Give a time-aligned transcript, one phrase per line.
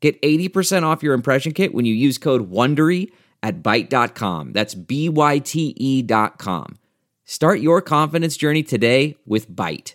[0.00, 3.10] Get 80% off your impression kit when you use code WONDERY
[3.42, 4.52] at Byte.com.
[4.52, 6.78] That's B-Y-T-E dot com.
[7.24, 9.94] Start your confidence journey today with Byte.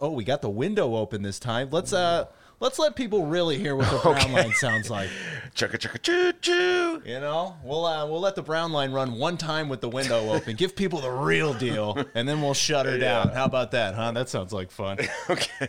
[0.00, 1.70] Oh, we got the window open this time.
[1.70, 2.26] Let's uh
[2.62, 4.32] let's let people really hear what the brown Okay.
[4.32, 5.10] line sounds like.
[5.54, 7.02] Chugga chugga choo choo.
[7.04, 10.30] You know, we'll uh, we'll let the brown line run one time with the window
[10.30, 10.56] open.
[10.56, 13.28] Give people the real deal, and then we'll shut her down.
[13.28, 14.12] How about that, huh?
[14.12, 14.96] That sounds like fun.
[15.28, 15.68] Okay.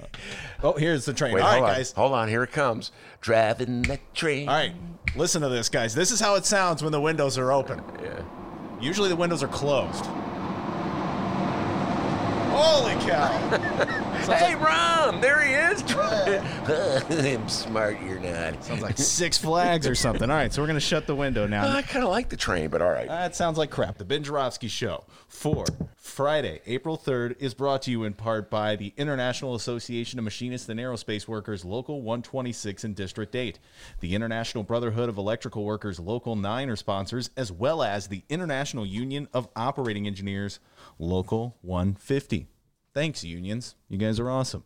[0.64, 1.34] Oh, here's the train.
[1.34, 1.76] Wait, All right, hold on.
[1.76, 1.92] guys.
[1.92, 2.30] Hold on.
[2.30, 2.92] Here it comes.
[3.20, 4.48] Driving that train.
[4.48, 4.74] All right,
[5.18, 5.94] listen to this, guys.
[5.94, 7.82] This is how it sounds when the windows are open.
[8.02, 8.22] Yeah.
[8.80, 10.06] Usually the windows are closed.
[12.54, 14.00] Holy cow!
[14.24, 15.84] Hey, Ron, there he is.
[15.94, 18.64] I'm smart, you're not.
[18.64, 20.30] Sounds like Six Flags or something.
[20.30, 21.68] All right, so we're gonna shut the window now.
[21.68, 23.10] I kind of like the train, but all right.
[23.10, 23.98] That sounds like crap.
[23.98, 25.66] The Ben Joravsky Show for
[25.98, 30.70] Friday, April 3rd is brought to you in part by the International Association of Machinists
[30.70, 33.60] and Aerospace Workers, Local 126 in District 8.
[34.00, 38.86] The International Brotherhood of Electrical Workers, Local 9 are sponsors, as well as the International
[38.86, 40.60] Union of Operating Engineers,
[41.00, 42.48] Local 150.
[42.94, 43.76] Thanks, unions.
[43.90, 44.64] You guys are awesome.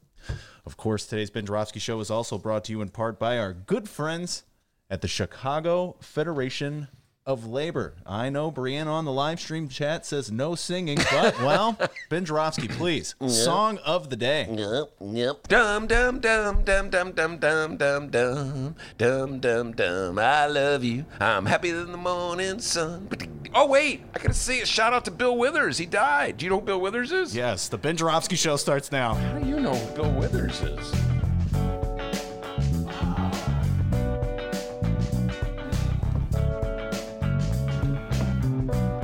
[0.65, 3.87] Of course, today's Ben Show is also brought to you in part by our good
[3.87, 4.43] friends
[4.89, 6.87] at the Chicago Federation
[7.27, 7.93] of Labor.
[8.05, 11.77] I know Brianna on the live stream chat says no singing, but well,
[12.09, 13.15] Ben Joravsky, please.
[13.27, 14.47] Song of the day.
[14.49, 15.47] Yep, yep.
[15.49, 20.19] Dum dum dum dum dum dum dum dum dum dum dum dum.
[20.19, 21.05] I love you.
[21.19, 23.09] I'm happier than the morning sun.
[23.53, 25.77] Oh wait, I gotta say a shout out to Bill Withers.
[25.77, 26.37] He died.
[26.37, 27.35] Do you know who Bill Withers is?
[27.35, 29.15] Yes, the Ben Joravsky Show starts now.
[29.15, 31.16] How do you know who Bill Withers is?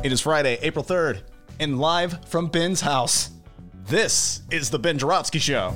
[0.04, 1.22] It is Friday, April 3rd,
[1.62, 3.30] and live from Ben's house.
[3.86, 5.72] This is the Ben Joravsky Show.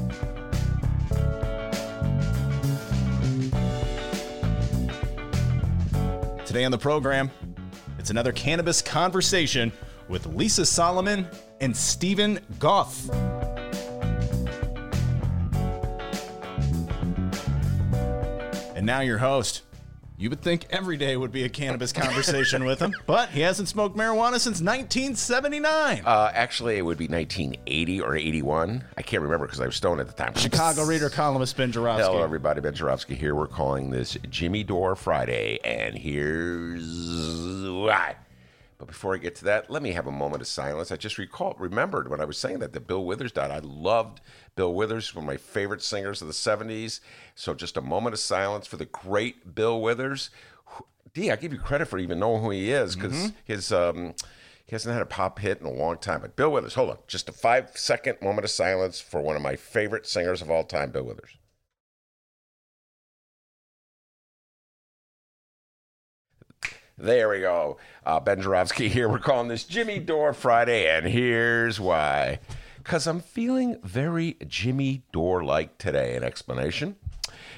[6.45, 7.31] Today on the program,
[7.97, 9.71] it's another cannabis conversation
[10.09, 11.25] with Lisa Solomon
[11.61, 13.09] and Stephen Goff.
[18.75, 19.61] And now your host.
[20.19, 23.67] You would think every day would be a cannabis conversation with him, but he hasn't
[23.67, 26.01] smoked marijuana since 1979.
[26.03, 28.83] Uh, actually, it would be 1980 or 81.
[28.97, 30.33] I can't remember because I was stoned at the time.
[30.33, 32.03] Chicago reader columnist Ben Joravsky.
[32.07, 32.61] Hello, everybody.
[32.61, 33.35] Ben Joravsky here.
[33.35, 36.81] We're calling this Jimmy Dore Friday, and here's
[37.69, 38.15] why.
[38.77, 40.91] But before I get to that, let me have a moment of silence.
[40.91, 43.49] I just recall, remembered when I was saying that that Bill Withers died.
[43.49, 44.21] I loved
[44.55, 46.99] Bill Withers, one of my favorite singers of the '70s.
[47.33, 50.29] So just a moment of silence for the great Bill Withers.
[51.13, 54.13] D, I give you credit for even knowing who he is because his um,
[54.67, 56.21] he hasn't had a pop hit in a long time.
[56.21, 59.41] But Bill Withers, hold on, just a five second moment of silence for one of
[59.41, 61.37] my favorite singers of all time, Bill Withers.
[66.97, 67.77] There we go.
[68.05, 69.07] Uh, ben Joravsky here.
[69.07, 72.39] We're calling this Jimmy Dore Friday, and here's why.
[72.77, 76.15] Because I'm feeling very Jimmy Dore like today.
[76.15, 76.95] An explanation.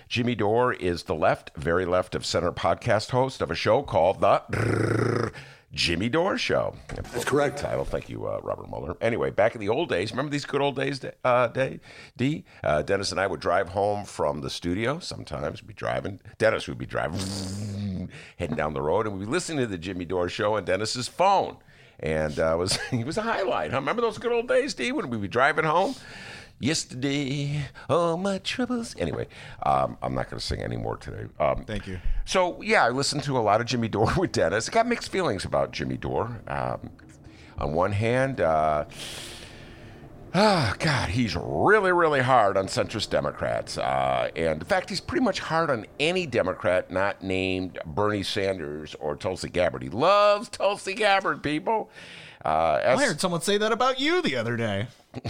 [0.09, 4.19] Jimmy Dore is the left, very left of center podcast host of a show called
[4.19, 5.31] The
[5.79, 6.75] Jimmy Dore Show.
[6.89, 7.57] That's correct.
[7.57, 7.85] Title.
[7.85, 8.97] Thank you, uh, Robert Mueller.
[8.99, 11.79] Anyway, back in the old days, remember these good old days, uh, day,
[12.17, 12.43] D?
[12.61, 14.99] Uh, Dennis and I would drive home from the studio.
[14.99, 16.19] Sometimes we'd be driving.
[16.37, 20.03] Dennis would be driving, heading down the road, and we'd be listening to the Jimmy
[20.03, 21.55] Dore Show on Dennis's phone.
[22.01, 23.71] And uh, was he was a highlight.
[23.71, 23.77] Huh?
[23.77, 25.95] Remember those good old days, D, when we'd be driving home?
[26.59, 28.93] Yesterday, all my troubles.
[28.99, 29.27] Anyway,
[29.63, 31.25] um, I'm not going to sing anymore today.
[31.39, 31.99] Um, Thank you.
[32.25, 34.67] so yeah, I listened to a lot of Jimmy Dore with Dennis.
[34.67, 36.41] I got mixed feelings about Jimmy Dore.
[36.47, 36.89] Um,
[37.57, 38.85] on one hand, uh,
[40.33, 45.23] ah, God, he's really, really hard on centrist Democrats, uh, and in fact, he's pretty
[45.23, 49.83] much hard on any Democrat not named Bernie Sanders or Tulsi Gabbard.
[49.83, 51.89] He loves Tulsi Gabbard, people.
[52.43, 54.87] Uh, as- I heard someone say that about you the other day.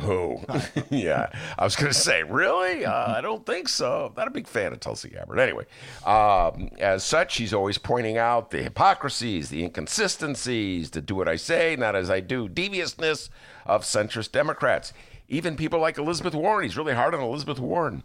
[0.00, 0.40] Who?
[0.90, 1.28] yeah,
[1.58, 2.84] I was going to say, really?
[2.84, 4.12] Uh, I don't think so.
[4.16, 5.38] Not a big fan of Tulsi Gabbard.
[5.38, 5.66] Anyway,
[6.06, 11.36] um, as such, she's always pointing out the hypocrisies, the inconsistencies, the do what I
[11.36, 13.28] say, not as I do, deviousness
[13.66, 14.92] of centrist Democrats.
[15.28, 16.64] Even people like Elizabeth Warren.
[16.64, 18.02] He's really hard on Elizabeth Warren.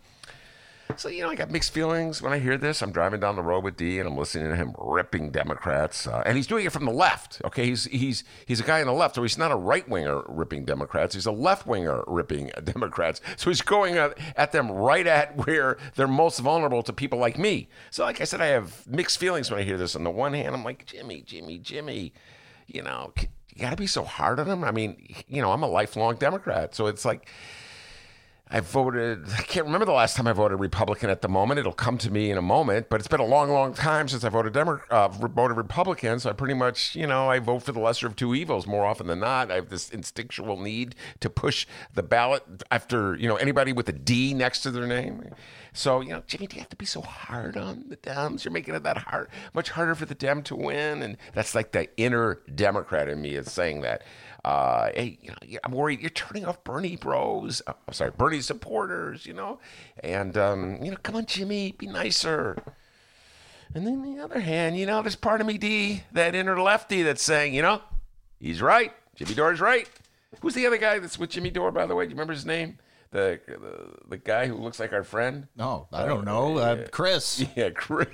[0.95, 2.81] So, you know, I got mixed feelings when I hear this.
[2.81, 6.07] I'm driving down the road with D and I'm listening to him ripping Democrats.
[6.07, 7.41] Uh, and he's doing it from the left.
[7.43, 7.65] Okay.
[7.65, 9.15] He's, he's, he's a guy on the left.
[9.15, 11.13] So he's not a right winger ripping Democrats.
[11.13, 13.21] He's a left winger ripping Democrats.
[13.35, 17.37] So he's going at, at them right at where they're most vulnerable to people like
[17.37, 17.67] me.
[17.91, 19.95] So, like I said, I have mixed feelings when I hear this.
[19.95, 22.13] On the one hand, I'm like, Jimmy, Jimmy, Jimmy,
[22.65, 23.13] you know,
[23.53, 24.63] you got to be so hard on him.
[24.63, 26.75] I mean, you know, I'm a lifelong Democrat.
[26.75, 27.29] So it's like,
[28.49, 31.59] I voted, I can't remember the last time I voted Republican at the moment.
[31.59, 34.23] It'll come to me in a moment, but it's been a long, long time since
[34.23, 36.19] I voted, Demo- uh, voted Republican.
[36.19, 38.85] So I pretty much, you know, I vote for the lesser of two evils more
[38.85, 39.51] often than not.
[39.51, 43.93] I have this instinctual need to push the ballot after, you know, anybody with a
[43.93, 45.29] D next to their name.
[45.73, 48.45] So, you know, Jimmy, do you have to be so hard on the Dems?
[48.45, 51.03] You're making it that hard, much harder for the Dem to win.
[51.03, 54.03] And that's like the inner Democrat in me is saying that.
[54.45, 57.61] Uh, hey, you know, I'm worried you're turning off Bernie bros.
[57.67, 59.59] Uh, I'm sorry, Bernie supporters, you know?
[60.03, 62.57] And, um, you know, come on, Jimmy, be nicer.
[63.73, 67.03] And then the other hand, you know, there's part of me, D, that inner lefty
[67.03, 67.81] that's saying, you know,
[68.39, 68.93] he's right.
[69.15, 69.89] Jimmy Dore's right.
[70.41, 72.05] Who's the other guy that's with Jimmy Dore, by the way?
[72.05, 72.77] Do you remember his name?
[73.11, 75.47] The, the, the guy who looks like our friend?
[75.55, 76.57] No, I don't know.
[76.57, 77.43] Uh, Chris.
[77.55, 78.07] Yeah, Chris.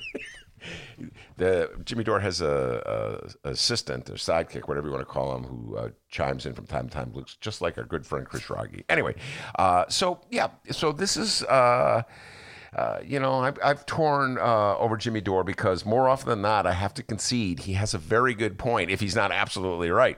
[1.38, 5.44] The Jimmy Dore has a, a, assistant or sidekick, whatever you want to call him,
[5.44, 7.12] who uh, chimes in from time to time.
[7.14, 8.84] Looks just like our good friend Chris Raggi.
[8.90, 9.16] Anyway,
[9.58, 11.44] uh, so yeah, so this is.
[11.44, 12.04] Uh,
[12.76, 16.66] uh, you know, I've, I've torn uh, over Jimmy Dore because more often than not,
[16.66, 20.18] I have to concede he has a very good point if he's not absolutely right.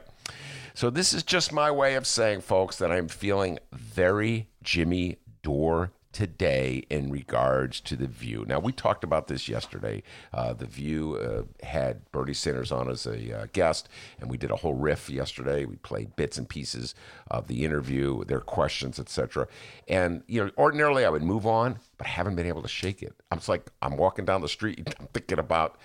[0.73, 5.91] So this is just my way of saying, folks, that I'm feeling very Jimmy Dore
[6.15, 8.45] today in regards to the View.
[8.47, 10.01] Now, we talked about this yesterday.
[10.33, 13.89] Uh, the View uh, had Bernie Sanders on as a uh, guest,
[14.21, 15.65] and we did a whole riff yesterday.
[15.65, 16.95] We played bits and pieces
[17.29, 19.49] of the interview, their questions, etc.
[19.89, 23.03] And you know, ordinarily I would move on, but I haven't been able to shake
[23.03, 23.13] it.
[23.29, 25.77] I'm just like I'm walking down the street, I'm thinking about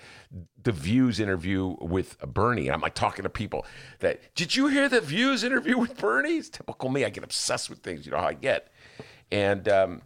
[0.63, 2.67] the View's interview with Bernie.
[2.67, 3.65] And I'm like talking to people
[3.99, 6.37] that, did you hear the View's interview with Bernie?
[6.37, 7.03] It's typical me.
[7.03, 8.05] I get obsessed with things.
[8.05, 8.71] You know how I get.
[9.29, 10.01] And um,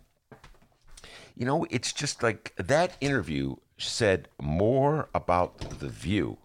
[1.36, 6.38] you know, it's just like that interview said more about the view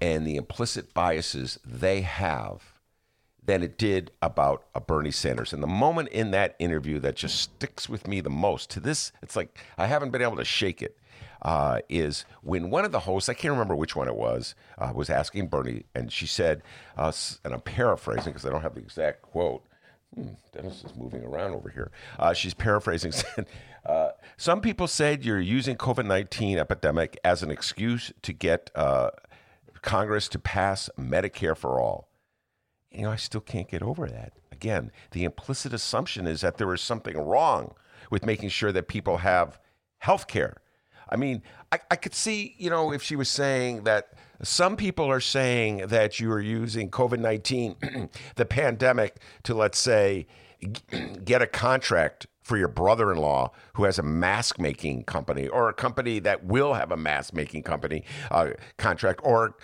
[0.00, 2.78] and the implicit biases they have
[3.42, 5.52] than it did about a Bernie Sanders.
[5.52, 9.12] And the moment in that interview that just sticks with me the most to this,
[9.22, 10.96] it's like I haven't been able to shake it.
[11.40, 14.90] Uh, is when one of the hosts, I can't remember which one it was, uh,
[14.92, 16.62] was asking Bernie, and she said,
[16.96, 17.12] uh,
[17.44, 19.62] and I'm paraphrasing because I don't have the exact quote,
[20.14, 21.90] Hmm, Dennis is moving around over here.
[22.18, 23.12] Uh, she's paraphrasing.
[23.18, 23.46] Said,
[23.86, 29.10] uh, Some people said you're using COVID 19 epidemic as an excuse to get uh,
[29.82, 32.08] Congress to pass Medicare for all.
[32.90, 34.32] You know, I still can't get over that.
[34.50, 37.74] Again, the implicit assumption is that there is something wrong
[38.10, 39.60] with making sure that people have
[39.98, 40.56] health care.
[41.08, 41.42] I mean,
[41.72, 45.78] I, I could see, you know, if she was saying that some people are saying
[45.88, 50.26] that you are using COVID 19, the pandemic, to, let's say,
[51.24, 55.68] get a contract for your brother in law who has a mask making company or
[55.68, 58.48] a company that will have a mask making company uh,
[58.78, 59.54] contract or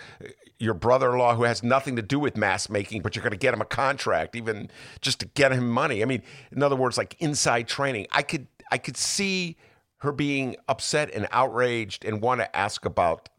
[0.59, 3.31] your brother in law who has nothing to do with mask making, but you're going
[3.31, 4.69] to get him a contract, even
[5.01, 6.03] just to get him money.
[6.03, 6.21] I mean,
[6.51, 8.05] in other words, like inside training.
[8.11, 9.57] I could, I could see
[9.97, 13.29] her being upset and outraged and want to ask about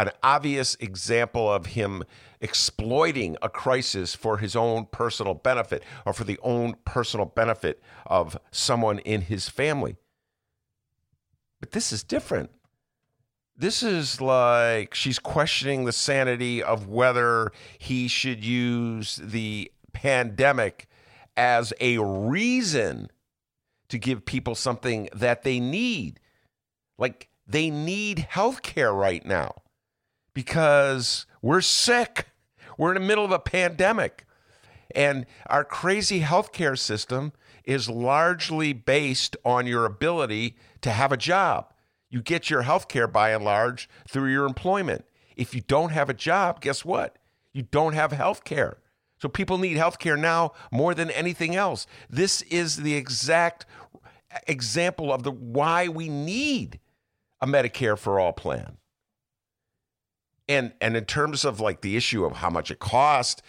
[0.00, 2.04] an obvious example of him
[2.40, 8.38] exploiting a crisis for his own personal benefit or for the own personal benefit of
[8.50, 9.96] someone in his family.
[11.60, 12.50] But this is different.
[13.54, 20.88] This is like she's questioning the sanity of whether he should use the pandemic
[21.36, 23.10] as a reason
[23.88, 26.20] to give people something that they need.
[26.96, 29.56] Like they need health care right now
[30.40, 32.28] because we're sick.
[32.78, 34.24] We're in the middle of a pandemic.
[34.94, 41.74] And our crazy healthcare system is largely based on your ability to have a job.
[42.08, 45.04] You get your healthcare by and large through your employment.
[45.36, 47.18] If you don't have a job, guess what?
[47.52, 48.76] You don't have healthcare.
[49.20, 51.86] So people need healthcare now more than anything else.
[52.08, 53.66] This is the exact
[54.46, 56.80] example of the why we need
[57.42, 58.78] a Medicare for all plan.
[60.50, 63.40] And and in terms of like the issue of how much it cost,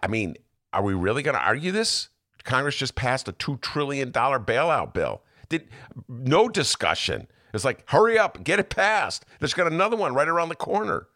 [0.00, 0.36] I mean,
[0.72, 2.10] are we really going to argue this?
[2.44, 5.22] Congress just passed a two trillion dollar bailout bill.
[5.48, 5.68] Did
[6.08, 7.26] no discussion.
[7.52, 9.24] It's like, hurry up, get it passed.
[9.40, 11.08] There's got another one right around the corner.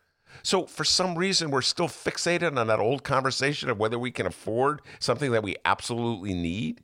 [0.43, 4.27] So for some reason, we're still fixated on that old conversation of whether we can
[4.27, 6.83] afford something that we absolutely need.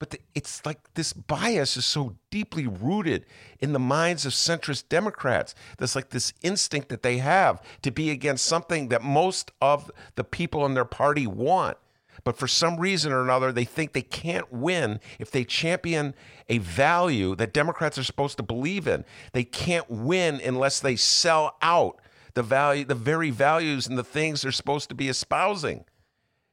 [0.00, 3.26] But the, it's like this bias is so deeply rooted
[3.60, 5.54] in the minds of centrist Democrats.
[5.78, 10.24] There's like this instinct that they have to be against something that most of the
[10.24, 11.76] people in their party want.
[12.24, 16.14] But for some reason or another, they think they can't win if they champion
[16.48, 19.04] a value that Democrats are supposed to believe in.
[19.32, 22.00] They can't win unless they sell out
[22.34, 25.84] the value, the very values and the things they're supposed to be espousing.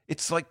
[0.07, 0.47] It's like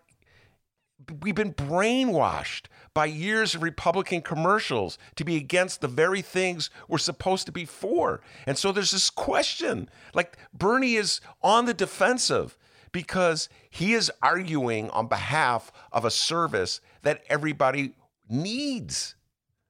[1.21, 6.99] we've been brainwashed by years of Republican commercials to be against the very things we're
[6.99, 8.21] supposed to be for.
[8.47, 12.57] And so there's this question like Bernie is on the defensive
[12.93, 17.93] because he is arguing on behalf of a service that everybody
[18.29, 19.15] needs.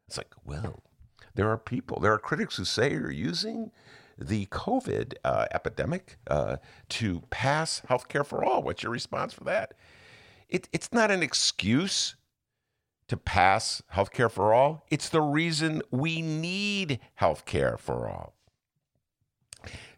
[0.07, 0.83] It's like, well,
[1.35, 3.73] there are people, there are critics who say you're using
[4.17, 6.57] the COVID uh, epidemic uh,
[6.91, 8.63] to pass healthcare for all.
[8.63, 9.75] What's your response for that?
[10.49, 12.17] It, it's not an excuse
[13.09, 14.85] to pass healthcare for all.
[14.91, 18.35] It's the reason we need healthcare for all.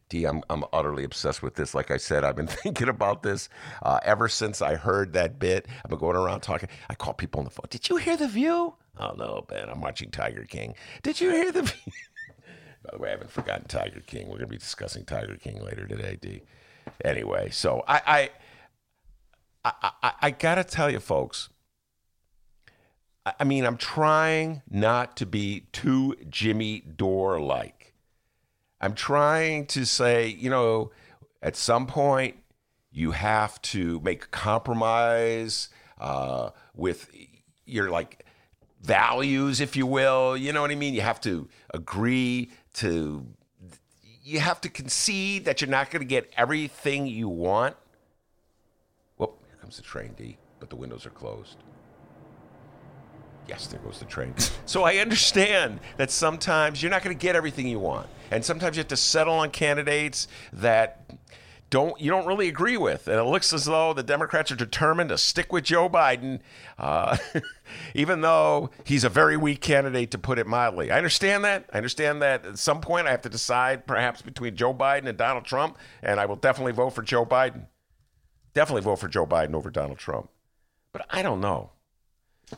[0.08, 1.74] D, I'm, I'm utterly obsessed with this.
[1.74, 3.48] Like I said, I've been thinking about this
[3.82, 5.66] uh, ever since I heard that bit.
[5.84, 6.68] I've been going around talking.
[6.88, 7.66] I call people on the phone.
[7.68, 8.74] Did you hear the view?
[8.98, 9.68] Oh, no, Ben.
[9.68, 10.74] I'm watching Tiger King.
[11.02, 11.92] Did you hear the view?
[12.84, 14.26] By the way, I haven't forgotten Tiger King.
[14.28, 16.42] We're going to be discussing Tiger King later today, D.
[17.04, 18.30] Anyway, so I, I,
[19.64, 19.72] I,
[20.02, 21.48] I, I got to tell you, folks,
[23.38, 27.94] I mean, I'm trying not to be too Jimmy Dore like.
[28.80, 30.92] I'm trying to say, you know,
[31.42, 32.36] at some point
[32.90, 37.10] you have to make a compromise uh, with
[37.66, 38.24] your like
[38.80, 40.36] values, if you will.
[40.36, 40.94] You know what I mean?
[40.94, 43.26] You have to agree to,
[44.22, 47.76] you have to concede that you're not going to get everything you want.
[49.68, 51.58] Comes the train, D, but the windows are closed.
[53.46, 54.34] Yes, there goes the train.
[54.64, 58.78] So I understand that sometimes you're not going to get everything you want, and sometimes
[58.78, 61.10] you have to settle on candidates that
[61.68, 63.08] don't you don't really agree with.
[63.08, 66.40] And it looks as though the Democrats are determined to stick with Joe Biden,
[66.78, 67.18] uh,
[67.94, 70.90] even though he's a very weak candidate, to put it mildly.
[70.90, 71.68] I understand that.
[71.74, 75.18] I understand that at some point I have to decide perhaps between Joe Biden and
[75.18, 77.66] Donald Trump, and I will definitely vote for Joe Biden.
[78.58, 80.30] Definitely vote for Joe Biden over Donald Trump.
[80.90, 81.70] But I don't know.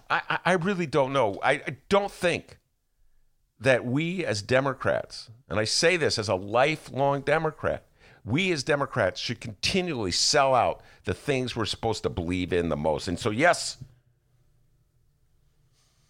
[0.09, 1.39] I, I really don't know.
[1.43, 2.57] I, I don't think
[3.61, 7.85] that we as Democrats, and I say this as a lifelong Democrat,
[8.25, 12.79] we as Democrats should continually sell out the things we're supposed to believe in the
[12.79, 13.07] most.
[13.07, 13.77] And so, yes,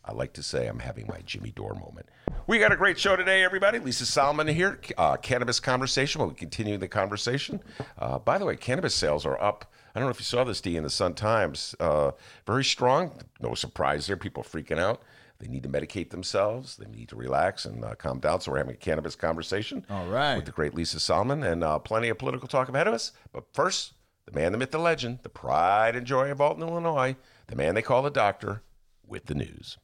[0.05, 2.07] I like to say I'm having my Jimmy Dore moment.
[2.47, 3.81] We got a great show today, everybody.
[3.81, 6.21] Lisa Solomon here, uh, Cannabis Conversation.
[6.21, 7.61] We'll continue the conversation.
[7.99, 9.73] Uh, by the way, cannabis sales are up.
[9.95, 11.75] I don't know if you saw this, D, in the Sun Times.
[11.81, 12.13] Uh,
[12.47, 13.13] very strong.
[13.41, 14.17] No surprise there.
[14.17, 15.03] People freaking out.
[15.41, 16.77] They need to medicate themselves.
[16.77, 18.41] They need to relax and uh, calm down.
[18.41, 19.85] So we're having a cannabis conversation.
[19.89, 20.37] All right.
[20.37, 23.13] With the great Lisa Solomon and uh, plenty of political talk ahead of us.
[23.33, 23.95] But first,
[24.27, 27.17] the man, the myth, the legend, the pride and joy of Alton, Illinois,
[27.47, 28.63] the man they call the doctor,
[29.07, 29.79] with the news.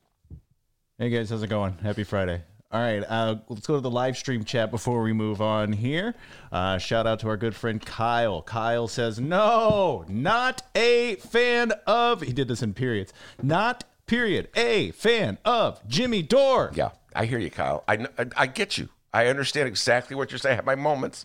[0.98, 1.78] Hey guys, how's it going?
[1.78, 2.42] Happy Friday.
[2.76, 6.14] All right, uh, let's go to the live stream chat before we move on here.
[6.52, 8.42] Uh, shout out to our good friend Kyle.
[8.42, 14.90] Kyle says, No, not a fan of, he did this in periods, not period, a
[14.90, 16.70] fan of Jimmy Dore.
[16.74, 17.82] Yeah, I hear you, Kyle.
[17.88, 18.90] I, I, I get you.
[19.10, 20.52] I understand exactly what you're saying.
[20.52, 21.24] I have my moments.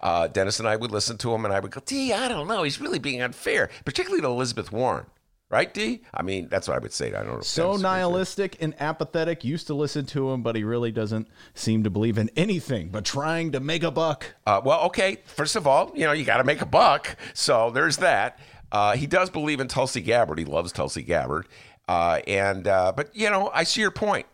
[0.00, 2.48] Uh, Dennis and I would listen to him, and I would go, "Gee, I don't
[2.48, 2.62] know.
[2.62, 5.04] He's really being unfair, particularly to Elizabeth Warren.
[5.48, 6.02] Right, D?
[6.12, 7.14] I mean, that's what I would say.
[7.14, 7.40] I don't know.
[7.40, 9.44] So nihilistic and apathetic.
[9.44, 13.04] Used to listen to him, but he really doesn't seem to believe in anything but
[13.04, 14.34] trying to make a buck.
[14.44, 15.18] Uh, well, okay.
[15.24, 17.16] First of all, you know, you got to make a buck.
[17.32, 18.40] So there's that.
[18.72, 20.40] Uh, he does believe in Tulsi Gabbard.
[20.40, 21.46] He loves Tulsi Gabbard.
[21.86, 24.26] Uh, and, uh, but, you know, I see your point.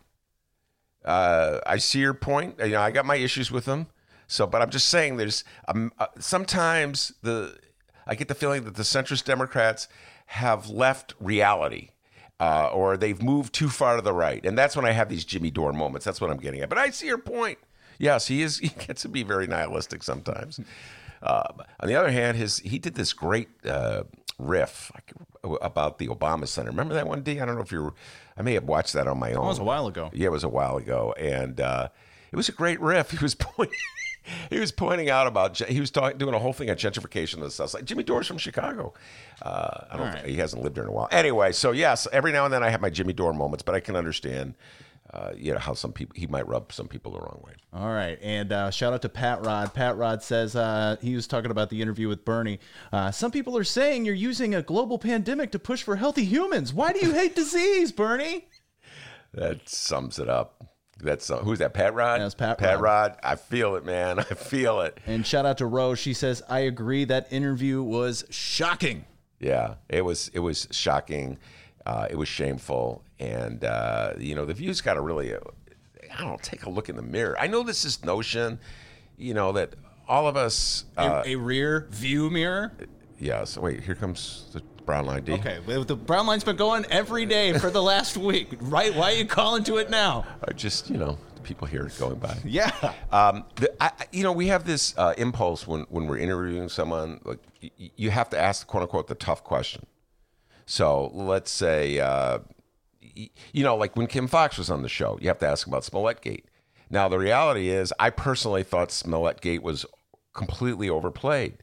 [1.05, 2.55] Uh, I see your point.
[2.57, 3.85] You know, I got my issues with him.
[4.25, 7.55] So, but I'm just saying there's um, uh, sometimes the,
[8.07, 9.87] I get the feeling that the centrist Democrats
[10.33, 11.89] have left reality.
[12.39, 15.23] Uh, or they've moved too far to the right, and that's when I have these
[15.23, 16.03] Jimmy Dore moments.
[16.03, 16.67] That's what I'm getting at.
[16.67, 17.57] But I see your point.
[17.99, 18.57] Yes, he is.
[18.59, 20.59] He gets to be very nihilistic sometimes.
[21.21, 21.43] Uh,
[21.79, 24.03] on the other hand, his he did this great uh,
[24.39, 24.91] riff
[25.61, 26.71] about the Obama Center.
[26.71, 27.39] Remember that one, D?
[27.39, 27.93] I don't know if you were.
[28.35, 29.45] I may have watched that on my own.
[29.45, 30.09] It was a while ago.
[30.13, 31.89] Yeah, it was a while ago, and uh,
[32.31, 33.11] it was a great riff.
[33.11, 33.77] He was pointing.
[34.49, 37.41] He was pointing out about he was talking doing a whole thing on gentrification of
[37.41, 37.85] the South Side.
[37.85, 38.93] Jimmy Dore's from Chicago.
[39.41, 40.13] Uh, I don't.
[40.13, 40.25] Right.
[40.25, 41.07] He hasn't lived there in a while.
[41.11, 43.79] Anyway, so yes, every now and then I have my Jimmy Dore moments, but I
[43.79, 44.55] can understand.
[45.11, 47.53] Uh, you know how some people he might rub some people the wrong way.
[47.71, 49.71] All right, and uh, shout out to Pat Rod.
[49.71, 52.59] Pat Rod says uh, he was talking about the interview with Bernie.
[52.91, 56.73] Uh, some people are saying you're using a global pandemic to push for healthy humans.
[56.73, 58.47] Why do you hate disease, Bernie?
[59.33, 60.63] that sums it up.
[60.99, 61.73] That's uh, who's that?
[61.73, 62.21] Pat Rod.
[62.21, 62.81] That's Pat Pat Rod.
[63.11, 63.17] Rod.
[63.23, 64.19] I feel it, man.
[64.19, 64.97] I feel it.
[65.05, 65.99] And shout out to Rose.
[65.99, 69.05] She says, I agree that interview was shocking.
[69.39, 71.37] Yeah, it was it was shocking.
[71.85, 75.39] Uh, it was shameful, and uh, you know the view's got to really, uh,
[76.13, 77.35] I don't know, take a look in the mirror.
[77.37, 78.57] I know this is notion,
[79.17, 79.73] you know that
[80.07, 80.85] all of us.
[80.95, 82.71] A, Uh, a rear view mirror.
[83.19, 83.43] yeah.
[83.43, 85.33] So wait, here comes the brown line D.
[85.33, 88.49] Okay, the brown line's been going every day for the last week.
[88.61, 88.93] Right?
[88.95, 90.25] Why are you calling to it now?
[90.55, 92.37] Just you know the people here going by.
[92.45, 92.71] Yeah.
[93.11, 96.69] Um, the, I, I- you know, we have this uh, impulse when, when we're interviewing
[96.69, 99.85] someone, like y- you have to ask, quote unquote, the tough question.
[100.65, 102.39] So let's say, uh,
[103.15, 105.67] y- you know, like when Kim Foxx was on the show, you have to ask
[105.67, 106.45] about Smollett Gate.
[106.89, 109.85] Now, the reality is, I personally thought Smollett Gate was
[110.33, 111.57] completely overplayed.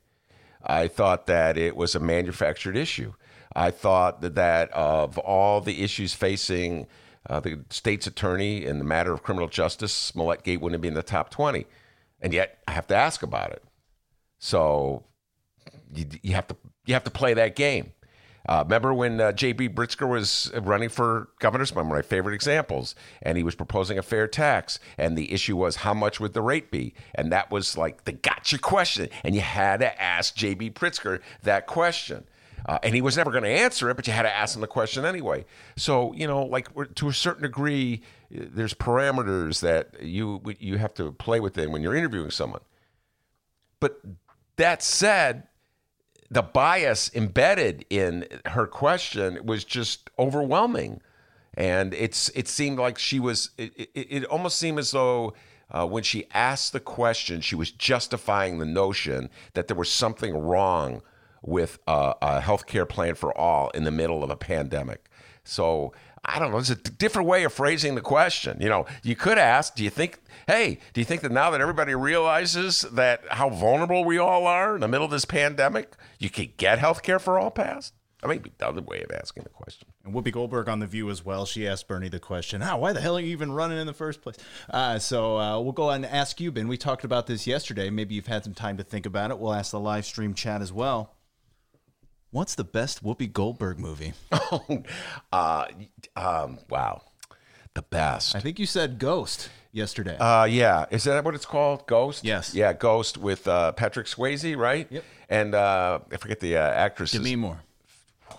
[0.62, 3.14] I thought that it was a manufactured issue.
[3.54, 6.86] I thought that, that of all the issues facing
[7.28, 10.94] uh, the state's attorney in the matter of criminal justice, Smollett Gate wouldn't be in
[10.94, 11.66] the top 20.
[12.20, 13.62] And yet I have to ask about it.
[14.38, 15.04] So
[15.94, 17.92] you, you have to you have to play that game.
[18.49, 19.70] Uh, remember when uh, J.B.
[19.70, 21.64] Pritzker was running for governor?
[21.73, 25.56] One of my favorite examples, and he was proposing a fair tax, and the issue
[25.56, 29.35] was how much would the rate be, and that was like the gotcha question, and
[29.35, 30.70] you had to ask J.B.
[30.70, 32.25] Pritzker that question.
[32.66, 34.61] Uh, and he was never going to answer it, but you had to ask him
[34.61, 35.44] the question anyway.
[35.76, 41.12] So you know, like to a certain degree, there's parameters that you you have to
[41.12, 42.61] play within when you're interviewing someone.
[43.80, 44.00] But
[44.56, 45.44] that said,
[46.30, 51.00] the bias embedded in her question was just overwhelming,
[51.54, 53.50] and it's it seemed like she was.
[53.58, 55.34] It, it, it almost seemed as though.
[55.72, 60.37] Uh, when she asked the question, she was justifying the notion that there was something
[60.37, 61.00] wrong
[61.42, 65.08] with uh, a healthcare plan for all in the middle of a pandemic.
[65.44, 65.92] So
[66.24, 66.58] I don't know.
[66.58, 68.58] It's a different way of phrasing the question.
[68.60, 71.60] You know, you could ask, do you think, hey, do you think that now that
[71.60, 76.28] everybody realizes that how vulnerable we all are in the middle of this pandemic, you
[76.28, 77.95] could get health care for all passed?
[78.23, 79.88] I mean, the other way of asking the question.
[80.04, 81.47] And Whoopi Goldberg on The View as well.
[81.47, 83.95] She asked Bernie the question, ah, why the hell are you even running in the
[83.95, 84.36] first place?
[84.68, 86.68] Uh, so uh, we'll go on and ask you, Ben.
[86.68, 87.88] We talked about this yesterday.
[87.88, 89.38] Maybe you've had some time to think about it.
[89.38, 91.14] We'll ask the live stream chat as well.
[92.32, 94.12] What's the best Whoopi Goldberg movie?
[95.32, 95.66] uh,
[96.14, 97.02] um, wow,
[97.75, 98.36] the best.
[98.36, 100.16] I think you said Ghost yesterday.
[100.16, 101.88] Uh, yeah, is that what it's called?
[101.88, 102.25] Ghost.
[102.25, 102.54] Yes.
[102.54, 104.86] Yeah, Ghost with uh, Patrick Swayze, right?
[104.90, 105.04] Yep.
[105.28, 107.10] And uh, I forget the uh, actress.
[107.10, 107.62] Demi Moore.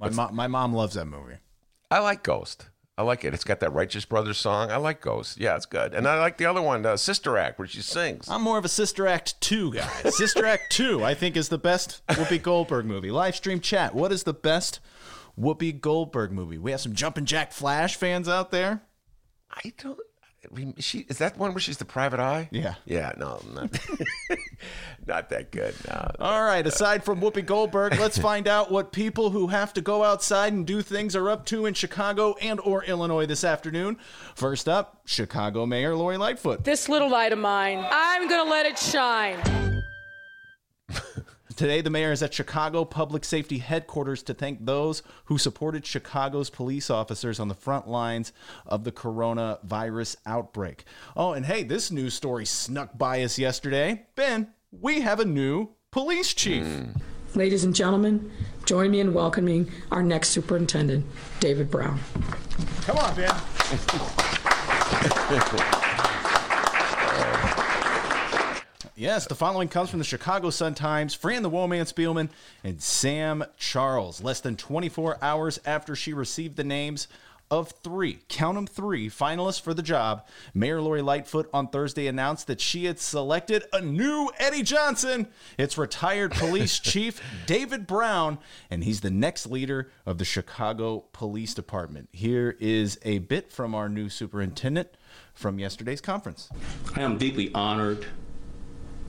[0.00, 1.36] My, mo- my mom loves that movie.
[1.88, 2.66] I like Ghost.
[3.02, 3.34] I like it.
[3.34, 4.70] It's got that Righteous Brothers song.
[4.70, 5.40] I like Ghost.
[5.40, 5.92] Yeah, it's good.
[5.92, 8.28] And I like the other one, uh, Sister Act, where she sings.
[8.28, 10.02] I'm more of a Sister Act 2 guy.
[10.10, 13.10] Sister Act 2, I think, is the best Whoopi Goldberg movie.
[13.10, 13.92] Live stream chat.
[13.92, 14.78] What is the best
[15.36, 16.58] Whoopi Goldberg movie?
[16.58, 18.82] We have some Jumpin' Jack Flash fans out there.
[19.50, 19.98] I don't.
[20.48, 22.48] I mean, she is that one where she's the private eye?
[22.52, 22.74] Yeah.
[22.84, 23.10] Yeah.
[23.18, 23.40] No,
[25.00, 25.74] not, not that good.
[25.88, 26.10] No.
[26.20, 30.04] All right, aside from Whoopi Goldberg, let's find out what people who have to go
[30.04, 33.96] outside and do things are up to in Chicago and or Illinois this afternoon.
[34.34, 36.64] First up, Chicago Mayor Lori Lightfoot.
[36.64, 39.38] This little light of mine, I'm gonna let it shine.
[41.56, 46.48] Today, the mayor is at Chicago Public Safety Headquarters to thank those who supported Chicago's
[46.50, 48.32] police officers on the front lines
[48.66, 50.84] of the coronavirus outbreak.
[51.16, 54.06] Oh, and hey, this news story snuck by us yesterday.
[54.14, 56.64] Ben, we have a new police chief.
[56.64, 56.90] Hmm.
[57.34, 58.30] Ladies and gentlemen,
[58.64, 61.04] join me in welcoming our next superintendent,
[61.40, 61.98] David Brown.
[62.82, 63.32] Come on, Ben.
[68.94, 72.28] Yes, the following comes from the Chicago Sun-Times, Fran the Woman Spielman,
[72.62, 74.22] and Sam Charles.
[74.22, 77.08] Less than 24 hours after she received the names
[77.50, 82.46] of three, count them three, finalists for the job, Mayor Lori Lightfoot on Thursday announced
[82.46, 85.26] that she had selected a new Eddie Johnson.
[85.58, 88.38] It's retired police chief David Brown,
[88.70, 92.08] and he's the next leader of the Chicago Police Department.
[92.12, 94.88] Here is a bit from our new superintendent
[95.34, 96.48] from yesterday's conference.
[96.94, 98.06] I am deeply honored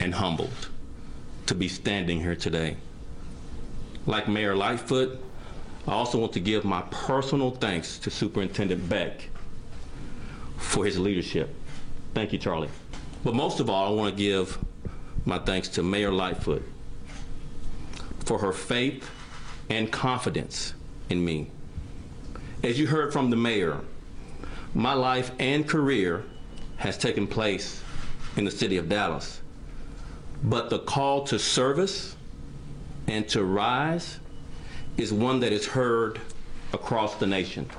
[0.04, 0.70] and humbled
[1.46, 2.76] to be standing here today.
[4.06, 5.18] Like Mayor Lightfoot,
[5.88, 9.30] I also want to give my personal thanks to Superintendent Beck
[10.58, 11.56] for his leadership.
[12.14, 12.70] Thank you, Charlie.
[13.24, 14.60] But most of all, I want to give
[15.26, 16.64] my thanks to Mayor Lightfoot
[18.26, 19.10] for her faith
[19.70, 20.74] and confidence
[21.10, 21.50] in me.
[22.62, 23.80] As you heard from the mayor,
[24.76, 26.26] my life and career
[26.78, 27.82] has taken place
[28.36, 29.40] in the city of Dallas.
[30.44, 32.16] But the call to service
[33.08, 34.20] and to rise
[34.98, 36.20] is one that is heard
[36.74, 37.70] across the nation.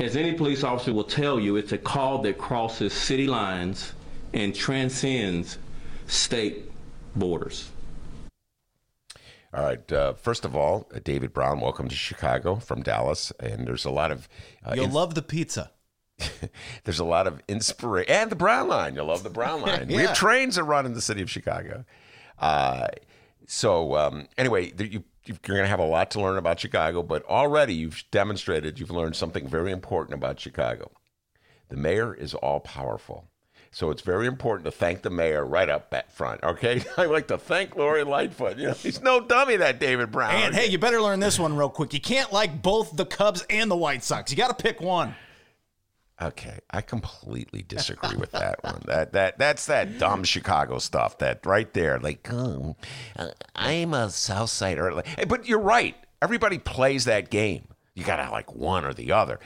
[0.00, 3.92] As any police officer will tell you, it's a call that crosses city lines
[4.32, 5.58] and transcends
[6.06, 6.70] state
[7.14, 7.70] borders.
[9.54, 9.92] All right.
[9.92, 13.32] Uh, first of all, uh, David Brown, welcome to Chicago from Dallas.
[13.40, 14.28] And there's a lot of
[14.64, 15.70] uh, You'll ins- love the pizza.
[16.84, 18.94] there's a lot of inspiration and the Brown Line.
[18.94, 19.88] You'll love the Brown Line.
[19.88, 21.84] We have trains that run in the city of Chicago.
[22.38, 22.88] Uh,
[23.46, 27.02] so um, anyway, there- you, you're going to have a lot to learn about Chicago,
[27.02, 30.90] but already you've demonstrated you've learned something very important about Chicago.
[31.68, 33.28] The mayor is all powerful.
[33.72, 36.42] So it's very important to thank the mayor right up at front.
[36.42, 38.56] Okay, I like to thank Lori Lightfoot.
[38.56, 40.34] You know, he's no dummy, that David Brown.
[40.34, 41.92] And hey, you better learn this one real quick.
[41.92, 44.30] You can't like both the Cubs and the White Sox.
[44.30, 45.14] You got to pick one.
[46.20, 48.82] Okay, I completely disagree with that one.
[48.86, 51.18] That that that's that dumb Chicago stuff.
[51.18, 52.74] That right there, like, oh,
[53.54, 55.02] I'm a South Sider.
[55.28, 55.94] But you're right.
[56.22, 57.68] Everybody plays that game.
[57.94, 59.40] You gotta like one or the other.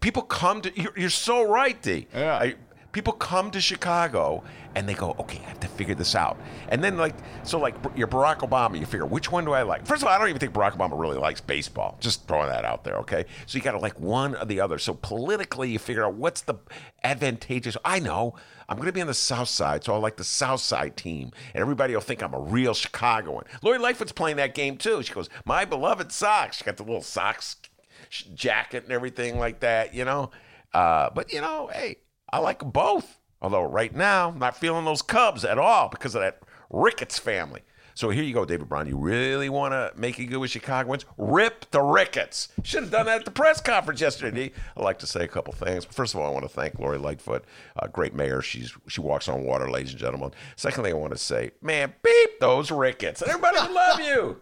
[0.00, 0.80] People come to.
[0.80, 2.06] You're, you're so right, D.
[2.12, 2.34] Yeah.
[2.36, 2.54] I-
[2.92, 4.42] people come to Chicago
[4.74, 6.38] and they go, okay, I have to figure this out.
[6.68, 9.86] And then like, so like you're Barack Obama, you figure which one do I like?
[9.86, 11.96] First of all, I don't even think Barack Obama really likes baseball.
[12.00, 13.24] Just throwing that out there, okay?
[13.46, 14.78] So you got to like one or the other.
[14.78, 16.54] So politically, you figure out what's the
[17.02, 17.76] advantageous.
[17.84, 18.34] I know
[18.68, 21.32] I'm going to be on the South Side, so I like the South Side team,
[21.54, 23.44] and everybody will think I'm a real Chicagoan.
[23.62, 25.02] Lori Lightfoot's playing that game too.
[25.02, 26.58] She goes, my beloved Sox.
[26.58, 30.30] She got the little sh- jacket and everything like that, you know.
[30.74, 31.96] Uh, but you know, hey,
[32.30, 33.18] I like 'em both.
[33.40, 37.62] Although right now, I'm not feeling those Cubs at all because of that Ricketts family.
[37.94, 38.86] So here you go, David Brown.
[38.86, 41.04] You really want to make it good with Chicagoans?
[41.16, 42.48] Rip the Ricketts.
[42.62, 44.52] Should have done that at the press conference yesterday.
[44.76, 45.84] I'd like to say a couple things.
[45.84, 47.44] First of all, I want to thank Lori Lightfoot,
[47.76, 48.40] uh, great mayor.
[48.40, 50.30] She's she walks on water, ladies and gentlemen.
[50.54, 53.20] Secondly, I want to say, man, beep those Ricketts.
[53.22, 54.36] Everybody love you.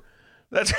[0.53, 0.73] That's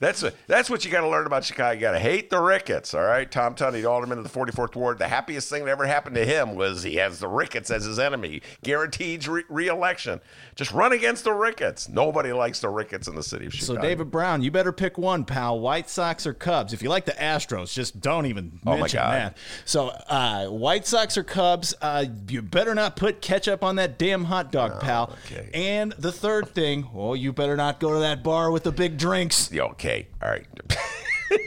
[0.00, 1.72] that's that's what you got to learn about Chicago.
[1.74, 2.94] You got to hate the Ricketts.
[2.94, 4.98] All right, Tom Tunney, alderman of the 44th ward.
[4.98, 7.98] The happiest thing that ever happened to him was he has the Ricketts as his
[7.98, 10.20] enemy, guaranteed re- re-election.
[10.54, 11.90] Just run against the Ricketts.
[11.90, 13.80] Nobody likes the Ricketts in the city of Chicago.
[13.80, 15.60] So David Brown, you better pick one, pal.
[15.60, 16.72] White Sox or Cubs.
[16.72, 19.12] If you like the Astros, just don't even Oh, my mention God.
[19.14, 19.36] that.
[19.66, 24.24] So uh, White Sox or Cubs, uh, you better not put ketchup on that damn
[24.24, 25.10] hot dog, pal.
[25.12, 25.50] Oh, okay.
[25.52, 28.96] And the third thing, oh, you better not go to that bar with the big
[29.02, 29.50] drinks.
[29.52, 30.46] Okay, All right.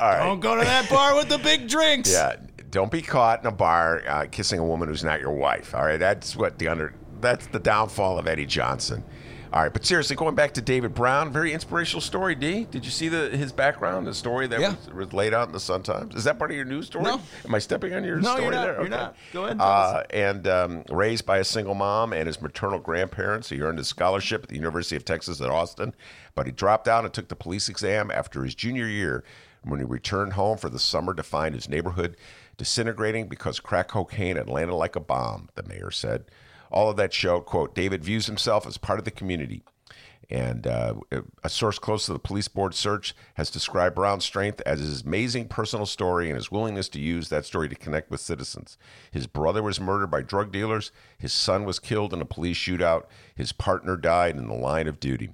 [0.00, 0.24] All right.
[0.24, 2.10] Don't go to that bar with the big drinks.
[2.10, 2.36] Yeah,
[2.70, 5.74] don't be caught in a bar uh, kissing a woman who's not your wife.
[5.74, 6.94] All right, that's what the under.
[7.20, 9.04] That's the downfall of Eddie Johnson.
[9.52, 12.34] All right, but seriously, going back to David Brown, very inspirational story.
[12.36, 14.76] D, did you see the his background, the story that Yeah.
[14.86, 16.14] was, was laid out in the Sun Times?
[16.14, 17.04] Is that part of your news story?
[17.04, 17.20] No.
[17.44, 18.62] Am I stepping on your No, story you're not.
[18.62, 18.72] there?
[18.74, 18.88] You're Okay.
[18.96, 19.16] not.
[19.34, 19.60] Go ahead and.
[19.60, 23.84] Uh, and um, raised by a single mom and his maternal grandparents, he earned a
[23.84, 25.94] scholarship at the University of Texas at Austin,
[26.34, 29.24] but he dropped out and took the police exam after his junior year.
[29.62, 32.16] When he returned home for the summer to find his neighborhood
[32.56, 36.24] disintegrating because crack cocaine had landed like a bomb, the mayor said.
[36.70, 39.62] All of that showed, quote, David views himself as part of the community.
[40.30, 40.94] And uh,
[41.42, 45.48] a source close to the police board search has described Brown's strength as his amazing
[45.48, 48.78] personal story and his willingness to use that story to connect with citizens.
[49.10, 50.92] His brother was murdered by drug dealers.
[51.18, 53.06] His son was killed in a police shootout.
[53.34, 55.30] His partner died in the line of duty.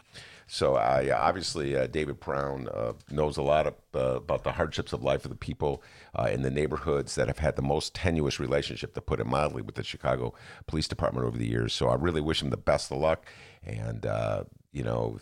[0.49, 4.93] So, uh, obviously, uh, David Brown uh, knows a lot of, uh, about the hardships
[4.93, 5.83] of life of the people
[6.15, 9.61] uh, in the neighborhoods that have had the most tenuous relationship, to put it mildly,
[9.61, 10.35] with the Chicago
[10.69, 11.75] Police Department over the years.
[11.75, 13.27] So, I really wish him the best of luck.
[13.65, 15.19] And, uh, you know,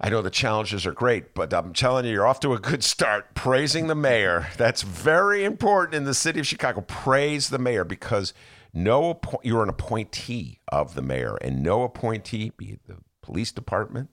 [0.00, 2.84] I know the challenges are great, but I'm telling you, you're off to a good
[2.84, 3.34] start.
[3.34, 4.46] Praising the mayor.
[4.56, 6.80] That's very important in the city of Chicago.
[6.82, 8.32] Praise the mayor because
[8.72, 12.98] no you're an appointee of the mayor, and no appointee, be it the
[13.30, 14.12] police department,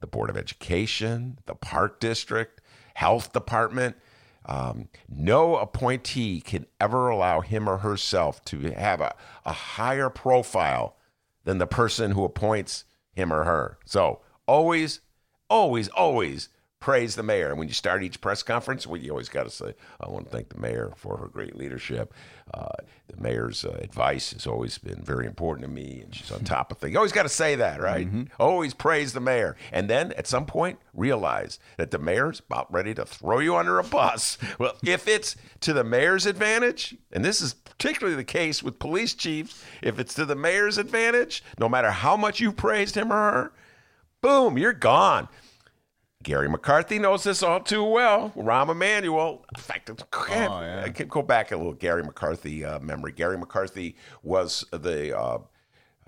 [0.00, 2.60] the board of education, the park district,
[2.94, 3.96] health department,
[4.44, 9.14] um, no appointee can ever allow him or herself to have a,
[9.46, 10.96] a higher profile
[11.44, 13.78] than the person who appoints him or her.
[13.86, 15.00] So always,
[15.48, 16.50] always, always
[16.80, 17.48] praise the mayor.
[17.48, 20.26] And when you start each press conference, well, you always got to say, I want
[20.26, 22.14] to thank the mayor for her great leadership.
[22.54, 22.68] Uh,
[23.08, 26.70] the mayor's uh, advice has always been very important to me, and she's on top
[26.70, 26.92] of things.
[26.92, 28.06] You always got to say that, right?
[28.38, 29.56] Always praise the mayor.
[29.72, 33.78] And then at some point, realize that the mayor's about ready to throw you under
[33.78, 34.38] a bus.
[34.58, 39.14] Well, if it's to the mayor's advantage, and this is particularly the case with police
[39.14, 43.16] chiefs, if it's to the mayor's advantage, no matter how much you praised him or
[43.16, 43.52] her,
[44.20, 45.28] boom, you're gone.
[46.22, 48.32] Gary McCarthy knows this all too well.
[48.36, 49.44] Rahm Emanuel.
[49.54, 49.90] In fact,
[50.84, 53.12] I can go back a little Gary McCarthy uh, memory.
[53.12, 55.38] Gary McCarthy was the uh,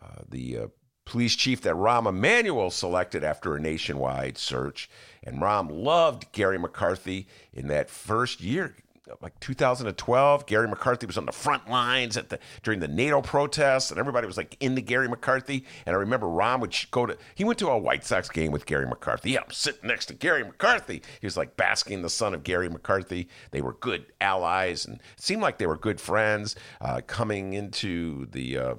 [0.03, 0.67] uh, the uh,
[1.05, 4.91] police chief that Rahm Emanuel selected after a nationwide search,
[5.23, 8.75] and Rahm loved Gary McCarthy in that first year.
[9.21, 10.47] Like 2012.
[10.47, 14.27] Gary McCarthy was on the front lines at the during the NATO protests, and everybody
[14.27, 15.65] was like into Gary McCarthy.
[15.87, 18.67] And I remember Rahm would go to he went to a White Sox game with
[18.67, 19.33] Gary McCarthy.
[19.33, 21.03] Yeah, I'm sitting next to Gary McCarthy.
[21.21, 23.29] He was like basking in the sun of Gary McCarthy.
[23.51, 28.59] They were good allies, and seemed like they were good friends uh, coming into the.
[28.59, 28.75] Uh,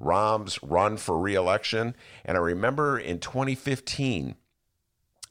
[0.00, 1.96] Rahm's run for reelection.
[2.24, 4.36] And I remember in 2015,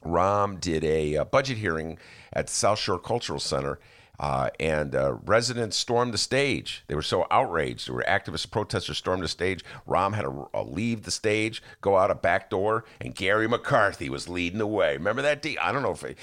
[0.03, 1.97] Rahm did a, a budget hearing
[2.31, 3.79] at South Shore Cultural Center.
[4.23, 6.85] Uh, and uh, residents stormed the stage.
[6.87, 7.89] They were so outraged.
[7.89, 9.65] There were activists, protesters stormed the stage.
[9.85, 14.09] Rahm had to uh, leave the stage, go out a back door, and Gary McCarthy
[14.09, 14.93] was leading the way.
[14.93, 15.41] Remember that?
[15.41, 16.15] D- I don't know if I,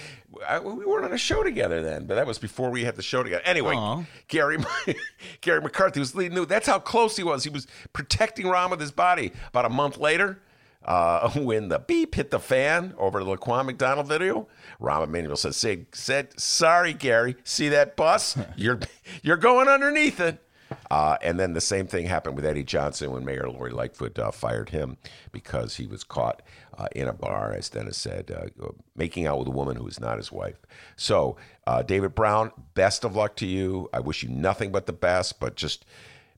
[0.48, 3.02] I, we weren't on a show together then, but that was before we had the
[3.02, 3.42] show together.
[3.44, 4.02] Anyway, Aw.
[4.28, 4.56] Gary
[5.42, 6.36] Gary McCarthy was leading.
[6.36, 7.44] the- That's how close he was.
[7.44, 9.30] He was protecting Rahm with his body.
[9.48, 10.38] About a month later,
[10.84, 14.48] uh, when the beep hit the fan over the Laquan McDonald video,
[14.80, 17.36] Rahm Emanuel said, said, said, "Sorry, Gary.
[17.44, 18.36] See that bus?
[18.56, 18.80] You're
[19.22, 20.42] you're going underneath it."
[20.90, 24.30] Uh, and then the same thing happened with Eddie Johnson when Mayor Lori Lightfoot uh,
[24.30, 24.96] fired him
[25.32, 26.42] because he was caught
[26.78, 30.00] uh, in a bar, as Dennis said, uh, making out with a woman who was
[30.00, 30.58] not his wife.
[30.96, 33.88] So, uh, David Brown, best of luck to you.
[33.92, 35.84] I wish you nothing but the best, but just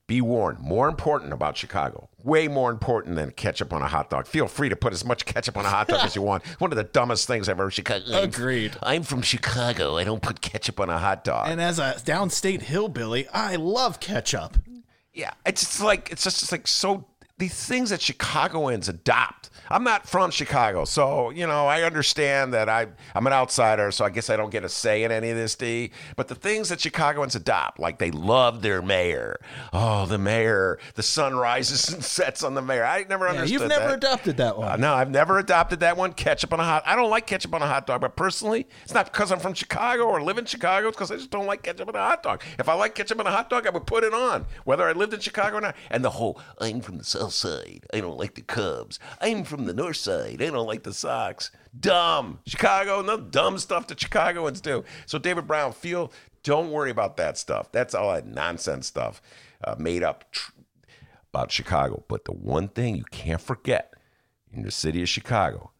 [0.07, 0.59] be warned.
[0.59, 2.09] More important about Chicago.
[2.23, 4.27] Way more important than ketchup on a hot dog.
[4.27, 6.43] Feel free to put as much ketchup on a hot dog as you want.
[6.59, 8.03] One of the dumbest things I've ever Chicago.
[8.11, 8.75] I'm- Agreed.
[8.83, 9.97] I'm from Chicago.
[9.97, 11.47] I don't put ketchup on a hot dog.
[11.49, 14.57] And as a downstate hillbilly, I love ketchup.
[15.13, 17.05] Yeah, it's just like it's just it's like so
[17.37, 19.49] these things that Chicagoans adopt.
[19.69, 24.05] I'm not from Chicago, so you know I understand that I I'm an outsider, so
[24.05, 25.55] I guess I don't get a say in any of this.
[25.55, 25.91] D.
[26.15, 29.39] But the things that Chicagoans adopt, like they love their mayor.
[29.71, 30.79] Oh, the mayor.
[30.95, 32.83] The sun rises and sets on the mayor.
[32.85, 33.61] I never Yeah, understood.
[33.61, 33.97] you've never that.
[33.97, 34.67] adopted that one.
[34.71, 36.13] Uh, no, I've never adopted that one.
[36.13, 36.83] Ketchup on a hot.
[36.85, 39.53] I don't like ketchup on a hot dog, but personally, it's not because I'm from
[39.53, 40.87] Chicago or live in Chicago.
[40.89, 42.41] It's because I just don't like ketchup on a hot dog.
[42.59, 44.91] If I like ketchup on a hot dog, I would put it on, whether I
[44.93, 45.75] lived in Chicago or not.
[45.89, 47.85] And the whole I'm from the South Side.
[47.93, 48.99] I don't like the Cubs.
[49.21, 50.39] I'm from the North Side.
[50.39, 51.51] They don't like the Sox.
[51.77, 52.39] Dumb.
[52.45, 54.83] Chicago, no dumb stuff that Chicagoans do.
[55.05, 56.11] So David Brown, feel.
[56.43, 57.71] Don't worry about that stuff.
[57.71, 59.21] That's all that nonsense stuff,
[59.63, 60.51] uh, made up tr-
[61.33, 62.03] about Chicago.
[62.07, 63.93] But the one thing you can't forget
[64.51, 65.71] in the city of Chicago,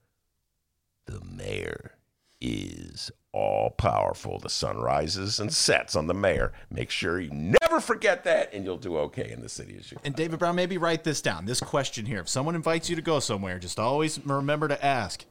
[1.06, 1.92] the mayor
[2.40, 4.40] is all powerful.
[4.40, 6.54] The sun rises and sets on the mayor.
[6.72, 10.06] Make sure you never forget that, and you'll do okay in the city of Chicago.
[10.06, 11.46] And David Brown, maybe write this down.
[11.46, 12.20] This question here.
[12.20, 15.26] If someone invites you to go somewhere, just always remember to ask,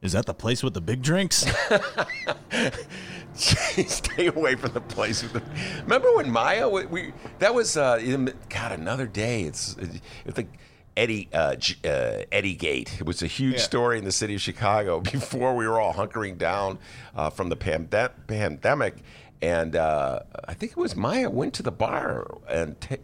[0.00, 1.46] is that the place with the big drinks?
[3.34, 5.22] Stay away from the place.
[5.22, 5.42] With the,
[5.82, 6.68] remember when Maya?
[6.68, 7.98] We, we that was uh,
[8.48, 9.42] God another day.
[9.42, 9.76] It's
[10.24, 10.48] it's like
[10.98, 12.96] Eddie uh, uh, Eddie Gate.
[13.00, 13.60] It was a huge Yeah.
[13.60, 16.78] story in the city of Chicago before we were all hunkering down
[17.14, 18.96] uh, from the pande- pandemic.
[19.40, 22.96] And uh, I think it was Maya went to the bar and t-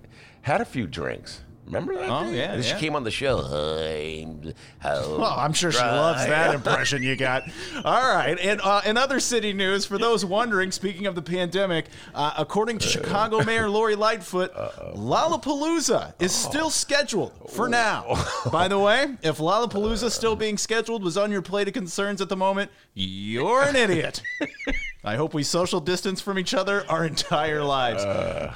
[0.43, 1.43] had a few drinks.
[1.67, 2.11] Remember that?
[2.11, 2.39] Oh, day?
[2.39, 2.75] yeah, And yeah.
[2.75, 3.39] she came on the show.
[3.39, 7.45] I'm how Well, I'm sure she loves that impression you got.
[7.85, 8.39] All right.
[8.39, 12.79] And uh, in other city news, for those wondering, speaking of the pandemic, uh, according
[12.79, 14.55] to Chicago Mayor Lori Lightfoot,
[14.95, 18.23] Lollapalooza is still scheduled for now.
[18.53, 22.29] By the way, if Lollapalooza still being scheduled was on your plate of concerns at
[22.29, 24.23] the moment, you're an idiot.
[25.05, 28.03] I hope we social distance from each other our entire lives.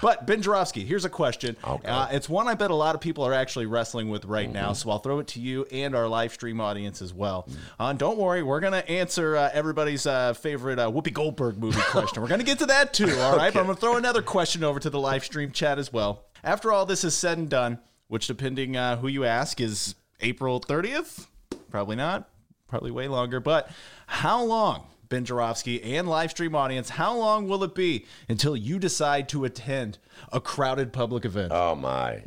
[0.01, 1.57] but Ben Joravsky, here's a question.
[1.63, 4.73] Uh, it's one I bet a lot of people are actually wrestling with right now,
[4.73, 7.49] so I'll throw it to you and our live stream audience as well.
[7.79, 11.81] Uh, don't worry, we're going to answer uh, everybody's uh, favorite uh, Whoopi Goldberg movie
[11.91, 12.23] question.
[12.23, 13.53] We're going to get to that too, all right?
[13.53, 16.25] But I'm going to throw another question over to the live stream chat as well.
[16.43, 20.61] After all this is said and done, which depending uh, who you ask is April
[20.61, 21.27] 30th,
[21.71, 22.29] probably not,
[22.69, 23.71] probably way longer, but
[24.07, 24.87] how long?
[25.09, 29.45] Ben Joravsky and live stream audience, how long will it be until you decide to
[29.45, 29.99] attend
[30.33, 31.53] a crowded public event?
[31.53, 32.25] Oh my,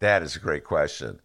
[0.00, 1.20] that is a great question.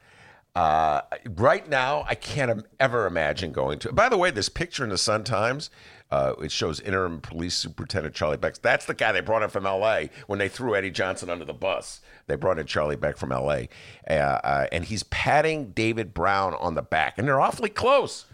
[0.56, 1.02] Uh,
[1.36, 3.92] right now, I can't ever imagine going to.
[3.92, 5.72] By the way, this picture in the Sun Times,
[6.12, 8.62] uh, it shows interim police superintendent Charlie Beck.
[8.62, 10.12] That's the guy they brought in from L.A.
[10.28, 12.02] when they threw Eddie Johnson under the bus.
[12.28, 13.68] They brought in Charlie Beck from L.A.
[14.08, 18.26] Uh, uh, and he's patting David Brown on the back, and they're awfully close.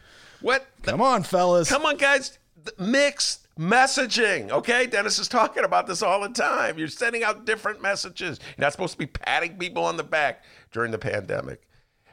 [0.41, 0.67] What?
[0.83, 1.69] Come on, fellas.
[1.69, 2.38] Come on, guys.
[2.77, 4.49] Mixed messaging.
[4.51, 6.77] Okay, Dennis is talking about this all the time.
[6.77, 8.39] You're sending out different messages.
[8.57, 11.61] You're not supposed to be patting people on the back during the pandemic.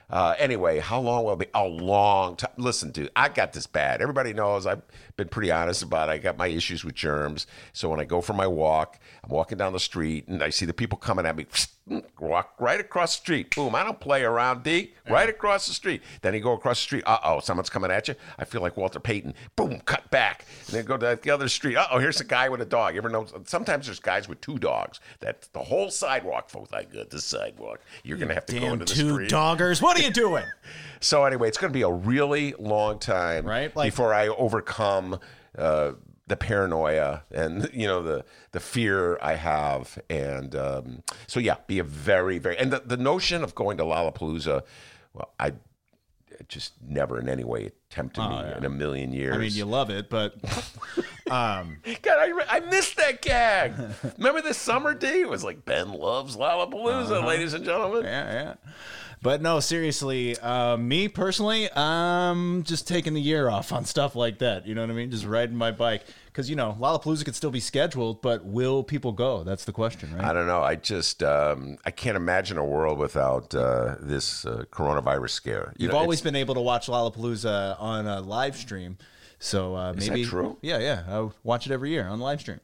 [0.09, 1.47] Uh, anyway, how long will it be?
[1.55, 2.53] A long time.
[2.57, 4.01] Listen, dude, I got this bad.
[4.01, 4.83] Everybody knows I've
[5.17, 6.13] been pretty honest about it.
[6.13, 7.47] I got my issues with germs.
[7.73, 10.67] So when I go for my walk, I'm walking down the street and I see
[10.67, 11.47] the people coming at me.
[12.19, 13.55] walk right across the street.
[13.55, 13.75] Boom.
[13.75, 14.93] I don't play around, D.
[15.09, 16.03] Right across the street.
[16.21, 17.05] Then you go across the street.
[17.07, 18.15] Uh oh, someone's coming at you.
[18.39, 19.35] I feel like Walter Payton.
[19.55, 20.45] Boom, cut back.
[20.67, 21.77] And then go to the other street.
[21.77, 22.95] Uh oh, here's a guy with a dog.
[22.95, 23.27] You ever know?
[23.45, 24.99] Sometimes there's guys with two dogs.
[25.21, 26.73] That the whole sidewalk, folks.
[26.73, 27.81] I got the sidewalk.
[28.03, 29.31] You're gonna have to go into the two street.
[29.31, 29.81] doggers.
[29.81, 30.45] What are you doing?
[30.99, 35.06] So anyway, it's going to be a really long time Right, like- before I overcome
[35.59, 35.93] uh,
[36.27, 41.79] the paranoia and you know the the fear I have, and um, so yeah, be
[41.79, 44.63] a very very and the, the notion of going to Lollapalooza,
[45.15, 45.53] well, I
[46.49, 49.35] just never in any way tempted me in a million years.
[49.35, 50.35] Oh, I mean, you love it, but
[51.31, 53.75] um, God, I, I missed that gag.
[54.19, 55.07] Remember this summer, D?
[55.07, 58.05] It was like Ben loves Lollapalooza, ladies and gentlemen.
[58.05, 58.09] Uh-huh.
[58.09, 58.55] yeah, yeah.
[59.23, 64.39] But no, seriously, uh, me personally, I'm just taking the year off on stuff like
[64.39, 64.67] that.
[64.67, 65.11] You know what I mean?
[65.11, 66.05] Just riding my bike
[66.37, 69.43] because you know Lollapalooza could still be scheduled, but will people go?
[69.43, 70.23] That's the question, right?
[70.23, 70.61] I don't know.
[70.61, 75.73] I just um, I can't imagine a world without uh, this uh, coronavirus scare.
[75.79, 78.99] You You've know, always been able to watch Lollapalooza on a live stream,
[79.39, 80.59] so uh, Is that maybe true?
[80.61, 81.05] Yeah, yeah.
[81.09, 82.61] I watch it every year on live stream.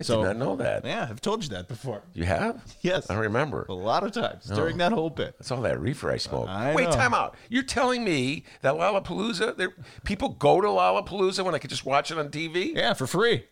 [0.00, 0.84] I so- did not know that.
[0.84, 2.02] Yeah, I've told you that before.
[2.14, 2.62] You have?
[2.80, 3.08] Yes.
[3.10, 3.66] I remember.
[3.68, 5.36] A lot of times during that whole bit.
[5.38, 6.48] That's all that reefer I smoke.
[6.48, 6.92] I Wait, know.
[6.92, 7.36] time out.
[7.48, 9.72] You're telling me that Lollapalooza,
[10.04, 12.74] people go to Lollapalooza when I could just watch it on TV?
[12.74, 13.44] Yeah, for free.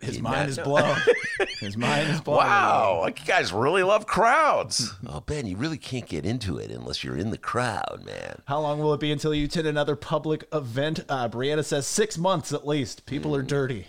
[0.00, 0.96] His mind is blown.
[1.60, 2.38] His mind is blown.
[2.38, 4.92] Wow, like you guys really love crowds.
[5.06, 8.42] oh, Ben, you really can't get into it unless you're in the crowd, man.
[8.46, 11.00] How long will it be until you attend another public event?
[11.08, 13.06] Uh, Brianna says six months at least.
[13.06, 13.86] People are dirty.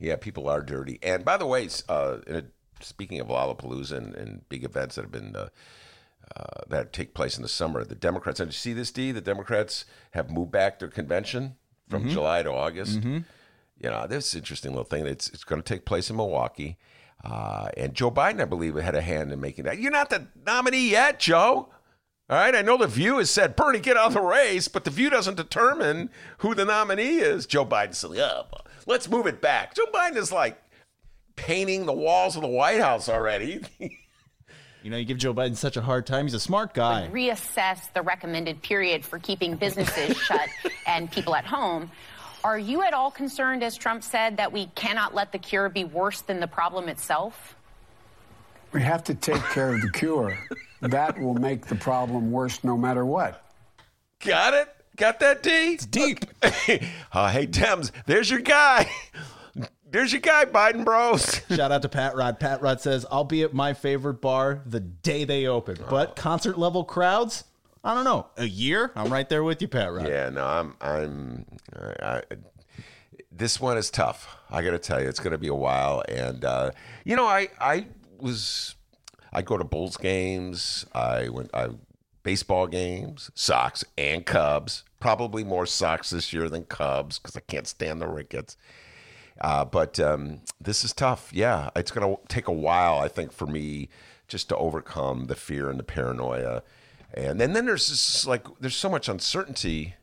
[0.00, 0.98] Yeah, people are dirty.
[1.02, 2.44] And by the way, uh, in a,
[2.80, 5.48] speaking of Lollapalooza and, and big events that have been uh,
[6.36, 8.40] uh, that take place in the summer, the Democrats.
[8.40, 9.12] And you see this, D?
[9.12, 11.56] The Democrats have moved back their convention
[11.88, 13.00] from July to August.
[13.82, 15.06] You know, this is interesting little thing.
[15.06, 16.78] It's it's going to take place in Milwaukee.
[17.24, 19.78] Uh, and Joe Biden, I believe, had a hand in making that.
[19.78, 21.68] You're not the nominee yet, Joe.
[22.30, 24.84] All right, I know the View has said Bernie get out of the race, but
[24.84, 27.46] the View doesn't determine who the nominee is.
[27.46, 28.42] Joe Biden said, "Yeah,
[28.86, 30.60] let's move it back." Joe Biden is like
[31.36, 33.60] painting the walls of the White House already.
[34.82, 36.26] You know, you give Joe Biden such a hard time.
[36.26, 37.08] He's a smart guy.
[37.12, 40.48] reassess the recommended period for keeping businesses shut
[40.88, 41.88] and people at home.
[42.44, 45.84] Are you at all concerned, as Trump said, that we cannot let the cure be
[45.84, 47.54] worse than the problem itself?
[48.72, 50.36] We have to take care of the cure.
[50.80, 53.44] That will make the problem worse no matter what.
[54.24, 54.68] Got it?
[54.96, 55.50] Got that, D?
[55.50, 56.24] It's deep.
[56.42, 58.90] uh, hey, Dems, there's your guy.
[59.88, 61.42] There's your guy, Biden bros.
[61.50, 62.40] Shout out to Pat Rod.
[62.40, 65.76] Pat Rod says, I'll be at my favorite bar the day they open.
[65.88, 67.44] But concert level crowds,
[67.84, 68.26] I don't know.
[68.36, 68.92] A year?
[68.94, 70.06] I'm right there with you, Pat Rod.
[70.08, 72.22] Yeah, no, I'm, I'm, I, I,
[73.30, 74.36] this one is tough.
[74.50, 76.02] I got to tell you, it's going to be a while.
[76.08, 76.70] And uh,
[77.04, 77.86] you know, I, I
[78.18, 78.76] was,
[79.32, 80.86] I go to Bulls games.
[80.94, 81.70] I went, I
[82.22, 84.84] baseball games, Sox and Cubs.
[85.00, 88.56] Probably more Sox this year than Cubs because I can't stand the Ricketts.
[89.40, 91.32] Uh, but um, this is tough.
[91.32, 93.88] Yeah, it's going to take a while, I think, for me
[94.28, 96.62] just to overcome the fear and the paranoia.
[97.14, 99.94] And, and then there's this, like there's so much uncertainty.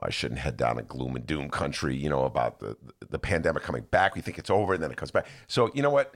[0.00, 2.76] Oh, I shouldn't head down a gloom and doom country, you know, about the
[3.10, 4.14] the pandemic coming back.
[4.14, 5.26] We think it's over, and then it comes back.
[5.46, 6.14] So you know what?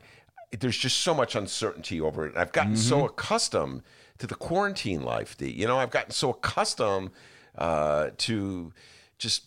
[0.59, 2.37] There's just so much uncertainty over it.
[2.37, 3.83] I've gotten so accustomed
[4.19, 5.37] to the quarantine life.
[5.37, 5.51] D.
[5.51, 7.11] You know, I've gotten so accustomed
[7.59, 8.73] uh, to
[9.19, 9.47] just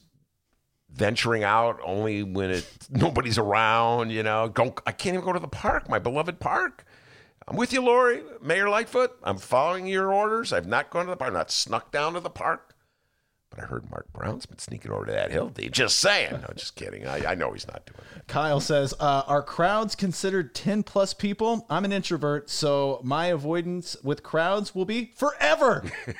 [0.91, 4.11] venturing out only when it nobody's around.
[4.11, 4.75] You know, go.
[4.85, 6.85] I can't even go to the park, my beloved park.
[7.47, 9.11] I'm with you, Lori, Mayor Lightfoot.
[9.23, 10.51] I'm following your orders.
[10.51, 11.29] I've not gone to the park.
[11.29, 12.75] I've not snuck down to the park.
[13.49, 15.53] But I heard Mark Brown's been sneaking over to that hill.
[15.71, 16.33] Just saying.
[16.33, 17.07] No, just kidding.
[17.07, 18.27] I, I know he's not doing that.
[18.27, 21.65] Kyle says, uh, Are crowds considered 10 plus people?
[21.69, 25.83] I'm an introvert, so my avoidance with crowds will be forever.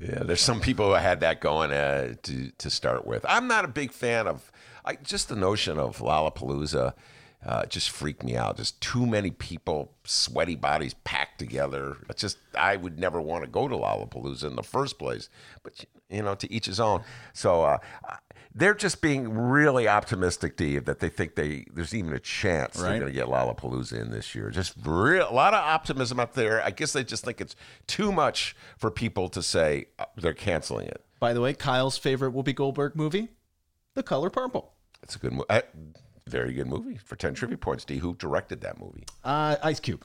[0.00, 3.24] Yeah, there's some people who had that going uh, to to start with.
[3.28, 4.50] I'm not a big fan of
[4.84, 6.94] I, just the notion of Lollapalooza.
[7.46, 8.56] Uh, just freaked me out.
[8.56, 11.96] Just too many people, sweaty bodies packed together.
[12.10, 15.28] It's just I would never want to go to Lollapalooza in the first place.
[15.62, 17.04] But you know, to each his own.
[17.34, 17.78] So uh,
[18.52, 22.98] they're just being really optimistic, Dave, that they think they there's even a chance they're
[22.98, 24.50] going to get Lollapalooza in this year.
[24.50, 26.60] Just real, a lot of optimism up there.
[26.62, 27.54] I guess they just think it's
[27.86, 31.04] too much for people to say uh, they're canceling it.
[31.20, 33.28] By the way, Kyle's favorite Whoopi Goldberg movie,
[33.94, 34.72] The Color Purple.
[35.02, 35.44] It's a good movie.
[36.28, 37.84] Very good movie for 10 trivia points.
[37.84, 37.98] D.
[37.98, 39.04] Who directed that movie?
[39.22, 40.04] Uh, Ice Cube.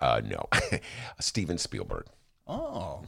[0.00, 0.48] Uh, no.
[1.20, 2.06] Steven Spielberg.
[2.46, 3.02] Oh.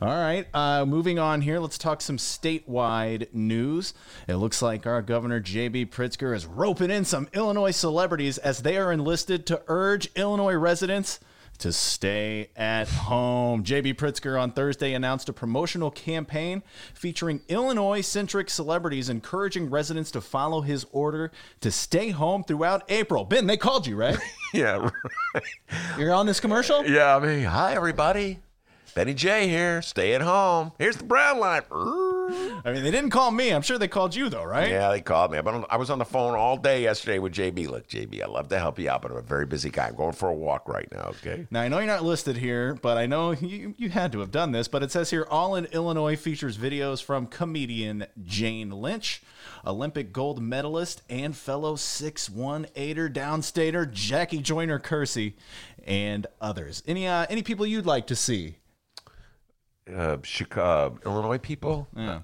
[0.00, 0.46] All right.
[0.54, 3.92] Uh, moving on here, let's talk some statewide news.
[4.26, 5.86] It looks like our governor, J.B.
[5.86, 11.20] Pritzker, is roping in some Illinois celebrities as they are enlisted to urge Illinois residents
[11.62, 13.62] to stay at home.
[13.62, 20.20] JB Pritzker on Thursday announced a promotional campaign featuring Illinois centric celebrities encouraging residents to
[20.20, 23.24] follow his order to stay home throughout April.
[23.24, 24.18] Ben, they called you, right?
[24.54, 24.90] Yeah,
[25.34, 25.42] right.
[25.96, 26.84] You're on this commercial?
[26.84, 28.40] Yeah, I mean, hi everybody.
[28.94, 29.80] Benny J here.
[29.80, 30.72] Stay at home.
[30.78, 31.62] Here's the brown line.
[31.70, 33.50] I mean, they didn't call me.
[33.50, 34.70] I'm sure they called you, though, right?
[34.70, 35.38] Yeah, they called me.
[35.38, 37.66] I've been on- I was on the phone all day yesterday with JB.
[37.68, 39.88] Look, JB, I love to help you out, but I'm a very busy guy.
[39.88, 41.46] I'm going for a walk right now, okay?
[41.50, 44.30] Now, I know you're not listed here, but I know you, you had to have
[44.30, 44.68] done this.
[44.68, 49.22] But it says here All in Illinois features videos from comedian Jane Lynch,
[49.66, 55.32] Olympic gold medalist, and fellow 6'1 aider downstater Jackie Joyner Kersee,
[55.84, 56.82] and others.
[56.86, 58.56] Any, uh, any people you'd like to see?
[59.92, 61.88] Uh, Chicago, Illinois people?
[61.96, 62.20] Yeah.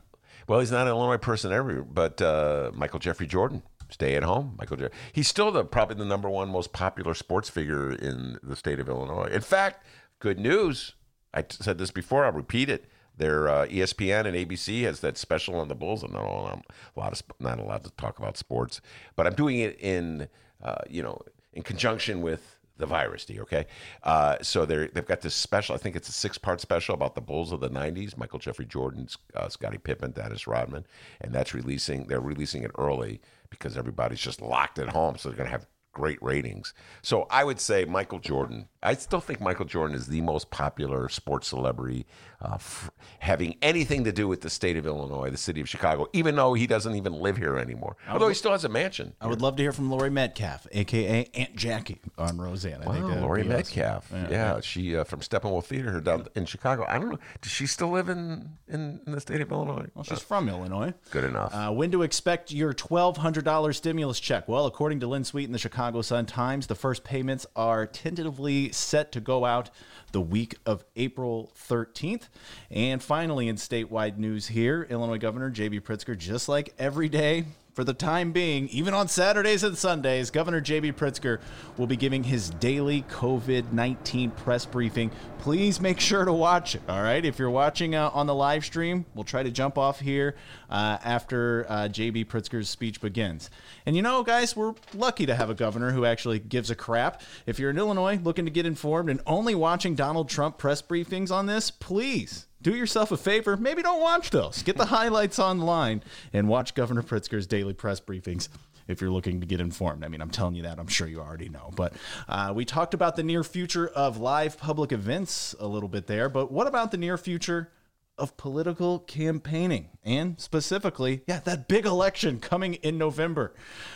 [0.47, 3.63] Well, he's not an Illinois person ever, but uh, Michael Jeffrey Jordan.
[3.91, 4.77] Stay at home, Michael.
[5.13, 8.89] He's still the probably the number one most popular sports figure in the state of
[8.89, 9.29] Illinois.
[9.33, 9.85] In fact,
[10.19, 10.95] good news.
[11.33, 12.25] I t- said this before.
[12.27, 12.85] I'll repeat it.
[13.17, 16.03] Their uh, ESPN and ABC has that special on the Bulls.
[16.03, 16.63] I'm not, I'm
[16.97, 18.81] a lot of sp- not allowed to talk about sports,
[19.17, 20.29] but I'm doing it in
[20.63, 21.21] uh, you know
[21.55, 23.25] in conjunction with the virus.
[23.25, 23.67] D, okay?
[24.03, 25.75] Uh, so they're they've got this special.
[25.75, 28.17] I think it's a six part special about the Bulls of the '90s.
[28.17, 30.87] Michael Jeffrey Jordan, uh, Scottie Pippen, Dennis Rodman,
[31.21, 32.07] and that's releasing.
[32.07, 33.21] They're releasing it early
[33.51, 36.75] because everybody's just locked at home, so they're going to have great ratings.
[37.03, 38.69] So I would say Michael Jordan.
[38.81, 42.07] I still think Michael Jordan is the most popular sports celebrity
[42.41, 46.07] uh, f- having anything to do with the state of Illinois, the city of Chicago,
[46.13, 47.97] even though he doesn't even live here anymore.
[48.09, 49.15] Although he still has a mansion.
[49.21, 52.83] I would love to hear from Laurie Metcalf, aka Aunt Jackie, on Roseanne.
[52.83, 53.57] I think Wow, that'd Laurie be awesome.
[53.57, 54.13] Metcalf.
[54.31, 56.85] Yeah, she uh, from Steppenwolf Theater down in Chicago.
[56.89, 57.19] I don't know.
[57.41, 59.87] Does she still live in, in, in the state of Illinois?
[59.97, 60.95] Well, she's from Illinois.
[61.11, 61.53] Good enough.
[61.53, 64.47] Uh, when to expect your $1,200 stimulus check?
[64.47, 68.71] Well, according to Lynn Sweet in the Chicago Sun Times, the first payments are tentatively
[68.73, 69.71] set to go out
[70.13, 72.29] the week of April 13th.
[72.71, 75.81] And finally, in statewide news here, Illinois Governor J.B.
[75.81, 77.45] Pritzker, just like every day,
[77.79, 80.91] for the time being, even on Saturdays and Sundays, Governor J.B.
[80.95, 81.39] Pritzker
[81.77, 85.13] will be giving his daily COVID 19 press briefing.
[85.39, 87.25] Please make sure to watch it, all right?
[87.25, 90.35] If you're watching uh, on the live stream, we'll try to jump off here
[90.69, 92.25] uh, after uh, J.B.
[92.25, 93.49] Pritzker's speech begins.
[93.87, 97.23] And you know, guys, we're lucky to have a governor who actually gives a crap.
[97.47, 101.31] If you're in Illinois looking to get informed and only watching Donald Trump press briefings
[101.31, 103.57] on this, please do yourself a favor.
[103.57, 104.63] Maybe don't watch those.
[104.63, 106.03] Get the highlights online
[106.33, 108.49] and watch Governor Pritzker's daily press briefings
[108.89, 110.05] if you're looking to get informed.
[110.05, 110.79] I mean, I'm telling you that.
[110.79, 111.71] I'm sure you already know.
[111.77, 111.93] But
[112.29, 116.29] uh, we talked about the near future of live public events a little bit there.
[116.29, 117.71] But what about the near future?
[118.19, 123.55] Of political campaigning, and specifically, yeah, that big election coming in November.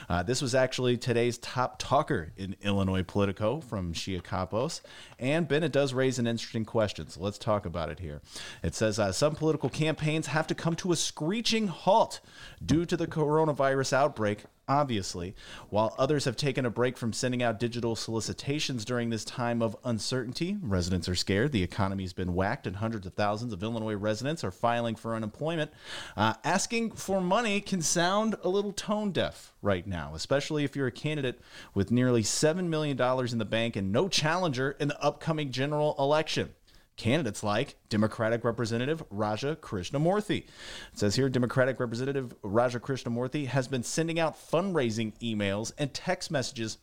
[0.09, 4.81] Uh, this was actually today's top talker in Illinois Politico from Shia Kapos.
[5.19, 7.09] And Ben, it does raise an interesting question.
[7.09, 8.23] So let's talk about it here.
[8.63, 12.21] It says uh, some political campaigns have to come to a screeching halt
[12.65, 15.35] due to the coronavirus outbreak obviously,
[15.71, 19.77] while others have taken a break from sending out digital solicitations during this time of
[19.85, 20.57] uncertainty.
[20.63, 21.53] Residents are scared.
[21.53, 25.71] The economy's been whacked, and hundreds of thousands of Illinois residents are filing for unemployment.
[26.17, 30.87] Uh, asking for money can sound a little tone deaf right now, especially if you're
[30.87, 31.41] a candidate
[31.75, 36.51] with nearly $7 million in the bank and no challenger in the upcoming general election
[36.97, 40.39] candidates like Democratic Representative Raja Krishnamoorthi.
[40.39, 40.49] It
[40.95, 46.79] says here Democratic Representative Raja Krishnamoorthi has been sending out fundraising emails and text messages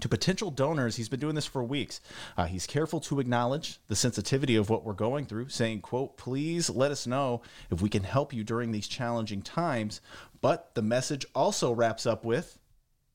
[0.00, 0.96] to potential donors.
[0.96, 2.00] He's been doing this for weeks.
[2.36, 6.68] Uh, he's careful to acknowledge the sensitivity of what we're going through saying quote please
[6.68, 10.00] let us know if we can help you during these challenging times.
[10.40, 12.58] But the message also wraps up with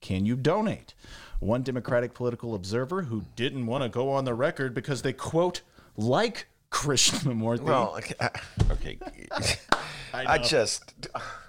[0.02, 0.96] can you donate?
[1.40, 5.62] One democratic political observer who didn't want to go on the record because they quote
[5.98, 7.62] like Krishnamoorthi.
[7.62, 8.16] Well, okay.
[8.20, 8.30] uh,
[8.72, 8.98] okay.
[10.14, 10.94] I, just.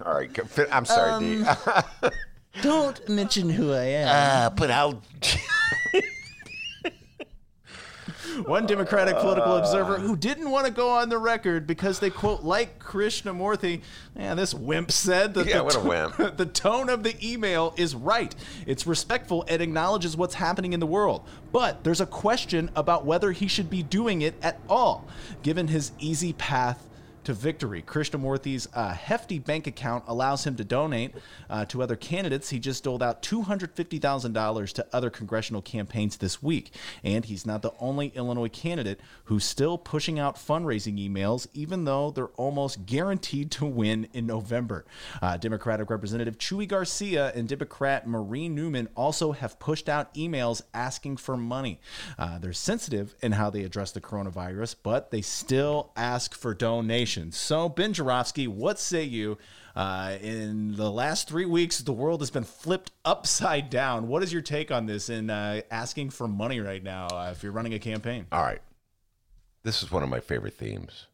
[0.04, 0.30] All right.
[0.70, 1.44] I'm sorry, D.
[2.62, 4.08] don't mention who I am.
[4.08, 5.02] Uh, but I'll.
[8.46, 9.58] One Democratic political uh.
[9.58, 13.82] observer who didn't want to go on the record because they quote like Krishnamoorthi.
[14.16, 16.36] Yeah, this wimp said that Yeah, the, what a wimp.
[16.36, 18.34] the tone of the email is right.
[18.66, 21.26] It's respectful and acknowledges what's happening in the world.
[21.52, 25.06] But there's a question about whether he should be doing it at all,
[25.42, 26.88] given his easy path
[27.24, 27.82] to victory.
[27.82, 31.14] Krishnamoorthi's uh, hefty bank account allows him to donate
[31.48, 32.50] uh, to other candidates.
[32.50, 36.74] He just doled out $250,000 to other congressional campaigns this week.
[37.04, 42.10] And he's not the only Illinois candidate who's still pushing out fundraising emails, even though
[42.10, 44.84] they're almost guaranteed to win in November.
[45.20, 51.16] Uh, Democratic Representative Chuy Garcia and Democrat Marie Newman also have pushed out emails asking
[51.18, 51.80] for money.
[52.18, 57.11] Uh, they're sensitive in how they address the coronavirus, but they still ask for donations.
[57.32, 59.38] So, Ben Joravsky, what say you?
[59.74, 64.08] Uh, in the last three weeks, the world has been flipped upside down.
[64.08, 67.42] What is your take on this in uh, asking for money right now uh, if
[67.42, 68.26] you're running a campaign?
[68.32, 68.60] All right.
[69.62, 71.06] This is one of my favorite themes.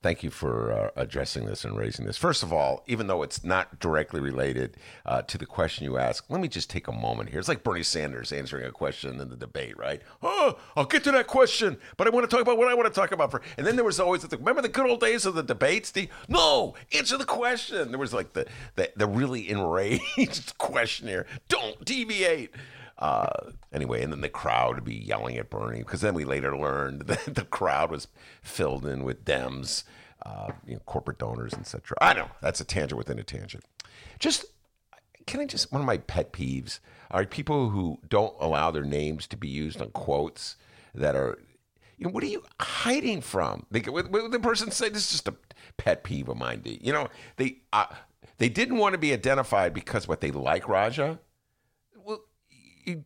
[0.00, 2.16] Thank you for uh, addressing this and raising this.
[2.16, 6.30] First of all, even though it's not directly related uh, to the question you asked,
[6.30, 7.40] let me just take a moment here.
[7.40, 10.00] It's like Bernie Sanders answering a question in the debate, right?
[10.22, 12.86] Oh, I'll get to that question, but I want to talk about what I want
[12.86, 13.32] to talk about.
[13.32, 15.90] For and then there was always the remember the good old days of the debates.
[15.90, 17.90] The no, answer the question.
[17.90, 18.46] There was like the
[18.76, 21.26] the, the really enraged questionnaire.
[21.48, 22.52] Don't deviate.
[22.98, 26.56] Uh, anyway, and then the crowd would be yelling at Bernie because then we later
[26.56, 28.08] learned that the crowd was
[28.42, 29.84] filled in with Dems,
[30.26, 31.96] uh, you know, corporate donors, etc.
[32.00, 33.64] I know that's a tangent within a tangent.
[34.18, 34.46] Just
[35.26, 36.80] can I just one of my pet peeves
[37.10, 40.56] are people who don't allow their names to be used on quotes
[40.94, 41.38] that are.
[41.96, 43.66] You know, what are you hiding from?
[43.72, 45.34] They, what, what the person said this is just a
[45.78, 46.62] pet peeve of mine.
[46.64, 47.86] You know, they uh,
[48.38, 51.18] they didn't want to be identified because what they like Raja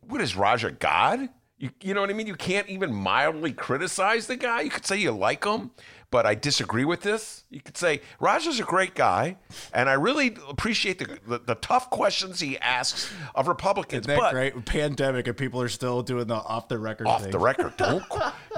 [0.07, 1.29] what is Raja God?
[1.57, 2.27] You, you know what I mean?
[2.27, 4.61] You can't even mildly criticize the guy.
[4.61, 5.71] You could say you like him,
[6.11, 7.45] but I disagree with this.
[7.49, 9.37] You could say Raja's a great guy,
[9.73, 14.01] and I really appreciate the, the, the tough questions he asks of Republicans.
[14.01, 14.65] Isn't that but great?
[14.65, 17.31] Pandemic, and people are still doing the off the record off thing.
[17.31, 18.03] the record, don't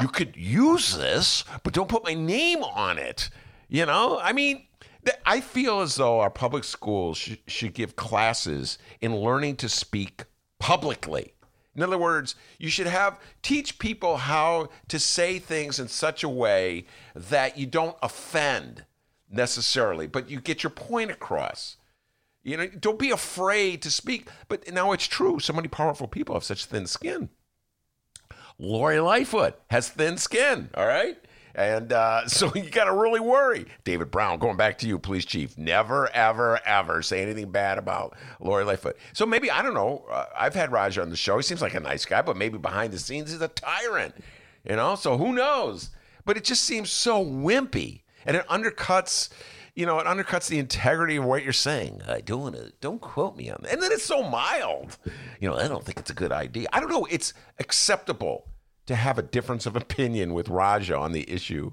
[0.01, 3.29] you could use this, but don't put my name on it.
[3.67, 4.65] You know, I mean.
[5.23, 10.23] I feel as though our public schools sh- should give classes in learning to speak
[10.65, 11.31] publicly.
[11.75, 16.29] In other words, you should have teach people how to say things in such a
[16.29, 18.83] way that you don't offend
[19.29, 21.77] necessarily, but you get your point across.
[22.41, 24.27] You know, don't be afraid to speak.
[24.47, 25.39] But now it's true.
[25.39, 27.29] So many powerful people have such thin skin.
[28.57, 31.15] Lori Lightfoot has thin skin, all right?
[31.55, 33.65] And uh, so you got to really worry.
[33.83, 38.15] David Brown, going back to you, police chief, never, ever, ever say anything bad about
[38.39, 38.97] Lori Lightfoot.
[39.13, 41.37] So maybe, I don't know, uh, I've had Raja on the show.
[41.37, 44.15] He seems like a nice guy, but maybe behind the scenes he's a tyrant,
[44.69, 44.95] you know?
[44.95, 45.89] So who knows?
[46.25, 48.01] But it just seems so wimpy.
[48.27, 49.29] And it undercuts,
[49.75, 52.01] you know, it undercuts the integrity of what you're saying.
[52.07, 53.71] I don't want to, don't quote me on that.
[53.71, 54.97] And then it's so mild.
[55.39, 56.67] You know, I don't think it's a good idea.
[56.73, 57.05] I don't know.
[57.05, 58.47] It's acceptable
[58.85, 61.71] to have a difference of opinion with Raja on the issue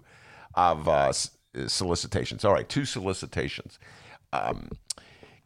[0.54, 1.12] of uh,
[1.66, 2.44] solicitations.
[2.44, 3.78] All right, two solicitations.
[4.32, 4.70] Um,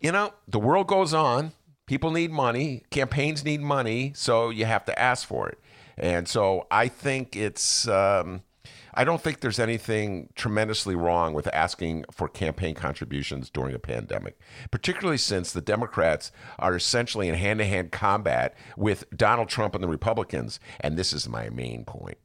[0.00, 1.52] you know, the world goes on.
[1.86, 2.82] People need money.
[2.90, 5.58] Campaigns need money, so you have to ask for it.
[5.96, 7.86] And so I think it's.
[7.88, 8.42] Um,
[8.96, 14.38] I don't think there's anything tremendously wrong with asking for campaign contributions during a pandemic,
[14.70, 19.84] particularly since the Democrats are essentially in hand to hand combat with Donald Trump and
[19.84, 20.58] the Republicans.
[20.80, 22.16] And this is my main point.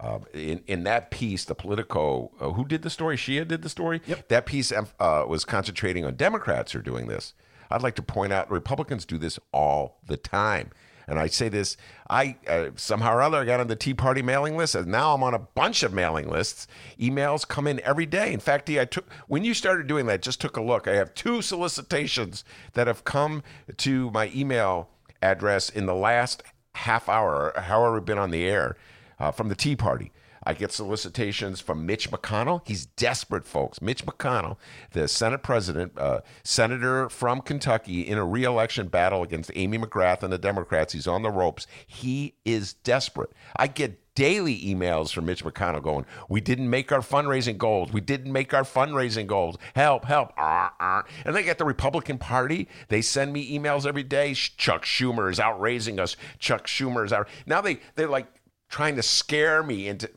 [0.00, 3.16] Uh, in in that piece, the Politico, uh, who did the story?
[3.16, 4.00] Shia did the story.
[4.06, 4.28] Yep.
[4.28, 7.34] That piece uh, was concentrating on Democrats who are doing this.
[7.68, 10.70] I'd like to point out Republicans do this all the time.
[11.08, 11.78] And I say this,
[12.10, 15.14] I uh, somehow or other I got on the Tea Party mailing list, and now
[15.14, 16.66] I'm on a bunch of mailing lists.
[17.00, 18.32] Emails come in every day.
[18.32, 20.86] In fact, I took when you started doing that, just took a look.
[20.86, 22.44] I have two solicitations
[22.74, 23.42] that have come
[23.78, 24.90] to my email
[25.22, 26.42] address in the last
[26.74, 28.76] half hour, however we've been on the air,
[29.18, 30.12] uh, from the Tea Party.
[30.48, 32.62] I get solicitations from Mitch McConnell.
[32.64, 33.82] He's desperate, folks.
[33.82, 34.56] Mitch McConnell,
[34.92, 40.32] the Senate president, uh, senator from Kentucky, in a reelection battle against Amy McGrath and
[40.32, 40.94] the Democrats.
[40.94, 41.66] He's on the ropes.
[41.86, 43.30] He is desperate.
[43.56, 47.92] I get daily emails from Mitch McConnell going, We didn't make our fundraising goals.
[47.92, 49.58] We didn't make our fundraising goals.
[49.74, 50.32] Help, help.
[50.38, 52.68] And they get the Republican Party.
[52.88, 54.32] They send me emails every day.
[54.32, 56.16] Chuck Schumer is outraising us.
[56.38, 57.28] Chuck Schumer is out.
[57.44, 58.28] Now they, they're like,
[58.68, 60.10] trying to scare me into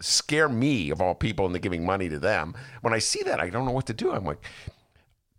[0.00, 2.54] scare me of all people into giving money to them.
[2.82, 4.12] When I see that, I don't know what to do.
[4.12, 4.44] I'm like,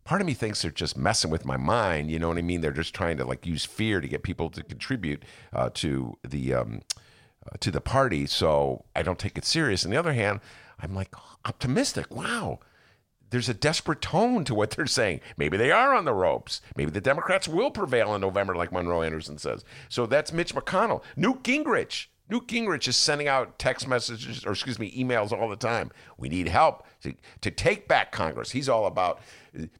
[0.03, 2.09] part of me thinks they're just messing with my mind.
[2.09, 2.61] You know what I mean?
[2.61, 6.53] They're just trying to like use fear to get people to contribute uh, to the
[6.53, 6.81] um,
[7.45, 8.25] uh, to the party.
[8.25, 9.83] So I don't take it serious.
[9.83, 10.39] On the other hand,
[10.79, 12.15] I'm like optimistic.
[12.15, 12.59] Wow.
[13.31, 15.19] There's a desperate tone to what they're saying.
[15.35, 16.61] Maybe they are on the ropes.
[16.77, 19.65] Maybe the Democrats will prevail in November, like Monroe Anderson says.
[19.89, 21.01] So that's Mitch McConnell.
[21.17, 25.55] Newt Gingrich Newt Gingrich is sending out text messages, or excuse me, emails all the
[25.55, 25.91] time.
[26.17, 28.51] We need help to, to take back Congress.
[28.51, 29.19] He's all about,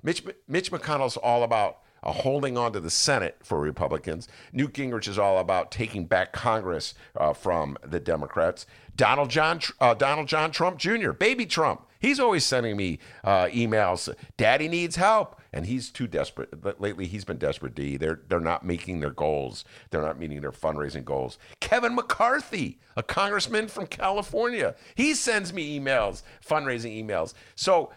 [0.04, 4.28] Mitch, Mitch McConnell's all about uh, holding on to the Senate for Republicans.
[4.54, 8.68] Newt Gingrich is all about taking back Congress uh, from the Democrats.
[8.96, 14.14] Donald John, uh, Donald John Trump Jr., baby Trump, he's always sending me uh, emails.
[14.38, 16.80] Daddy needs help, and he's too desperate.
[16.80, 17.76] Lately, he's been desperate.
[17.76, 17.98] D.
[17.98, 19.66] They're they're not making their goals.
[19.90, 21.38] They're not meeting their fundraising goals.
[21.66, 27.34] Kevin McCarthy, a congressman from California, he sends me emails, fundraising emails.
[27.56, 27.92] So,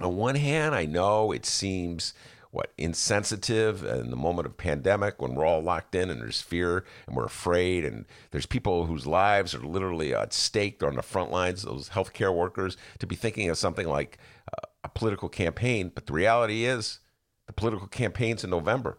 [0.00, 2.14] on one hand, I know it seems
[2.52, 6.86] what insensitive in the moment of pandemic when we're all locked in and there's fear
[7.06, 11.30] and we're afraid and there's people whose lives are literally at stake on the front
[11.30, 14.16] lines those healthcare workers to be thinking of something like
[14.56, 15.92] uh, a political campaign.
[15.94, 17.00] But the reality is
[17.46, 18.98] the political campaigns in november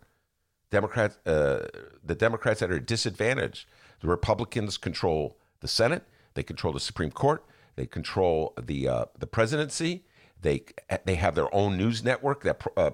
[0.70, 1.68] democrats uh,
[2.04, 3.68] the democrats at a disadvantage
[4.02, 6.04] the republicans control the senate
[6.34, 7.46] they control the supreme court
[7.76, 10.06] they control the uh, the presidency
[10.42, 10.64] they
[11.06, 12.92] they have their own news network that uh,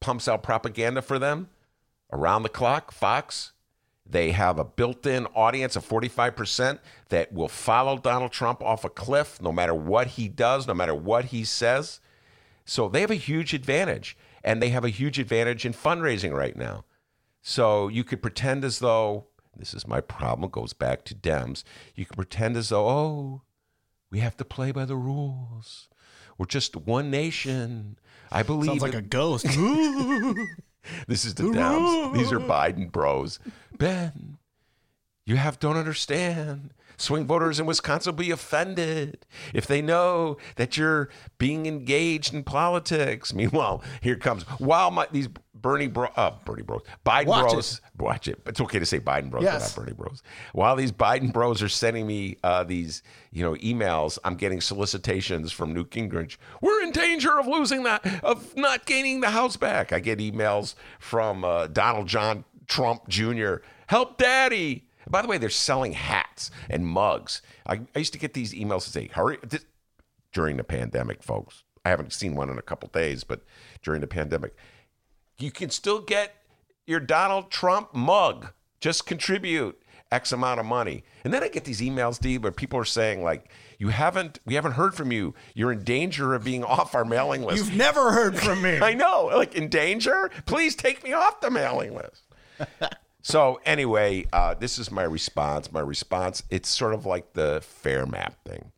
[0.00, 1.48] pumps out propaganda for them
[2.12, 3.52] around the clock, Fox.
[4.06, 6.80] They have a built in audience of 45%
[7.10, 10.94] that will follow Donald Trump off a cliff no matter what he does, no matter
[10.94, 12.00] what he says.
[12.64, 14.16] So they have a huge advantage.
[14.42, 16.84] And they have a huge advantage in fundraising right now.
[17.42, 19.26] So you could pretend as though,
[19.56, 21.64] this is my problem, it goes back to Dems.
[21.94, 23.42] You can pretend as though, oh,
[24.10, 25.88] we have to play by the rules.
[26.36, 27.98] We're just one nation.
[28.32, 29.44] I believe Sounds like a ghost.
[31.06, 32.14] this is the Dems.
[32.14, 33.38] These are Biden bros.
[33.76, 34.38] Ben,
[35.26, 36.72] you have don't understand.
[36.96, 39.24] Swing voters in Wisconsin will be offended
[39.54, 43.32] if they know that you're being engaged in politics.
[43.34, 45.28] Meanwhile, here comes while my these
[45.60, 48.40] Bernie bro, uh, Bernie bros, Biden Watch bros, watch it.
[48.46, 49.76] It's okay to say Biden bros, Yes.
[49.76, 50.22] not Bernie bros.
[50.52, 55.52] While these Biden bros are sending me uh, these, you know, emails, I'm getting solicitations
[55.52, 56.36] from Newt Gingrich.
[56.60, 59.92] We're in danger of losing that, of not gaining the House back.
[59.92, 63.56] I get emails from uh, Donald John Trump Jr.
[63.86, 64.86] Help, Daddy.
[65.08, 67.42] By the way, they're selling hats and mugs.
[67.66, 69.64] I, I used to get these emails to say, "Hurry!" This,
[70.32, 71.64] during the pandemic, folks.
[71.84, 73.42] I haven't seen one in a couple days, but
[73.82, 74.54] during the pandemic,
[75.42, 76.34] you can still get
[76.86, 78.52] your Donald Trump mug.
[78.80, 79.80] Just contribute
[80.10, 81.04] X amount of money.
[81.24, 84.54] And then I get these emails, D, where people are saying, like, you haven't, we
[84.54, 85.34] haven't heard from you.
[85.54, 87.58] You're in danger of being off our mailing list.
[87.58, 88.78] You've never heard from me.
[88.82, 90.30] I know, like in danger.
[90.46, 92.22] Please take me off the mailing list.
[93.22, 95.70] so anyway, uh, this is my response.
[95.70, 96.42] My response.
[96.50, 98.72] It's sort of like the fair map thing.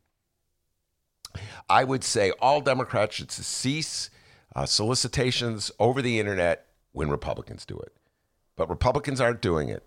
[1.67, 4.11] I would say all Democrats should cease
[4.55, 7.93] uh, solicitations over the internet when Republicans do it,
[8.55, 9.83] but Republicans aren't doing it.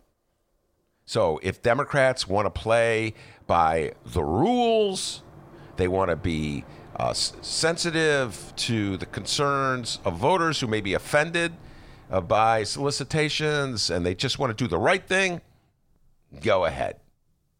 [1.04, 3.14] So if Democrats want to play
[3.46, 5.22] by the rules,
[5.76, 6.64] they want to be
[6.96, 11.52] uh, sensitive to the concerns of voters who may be offended
[12.10, 15.40] uh, by solicitations, and they just want to do the right thing.
[16.40, 16.96] Go ahead.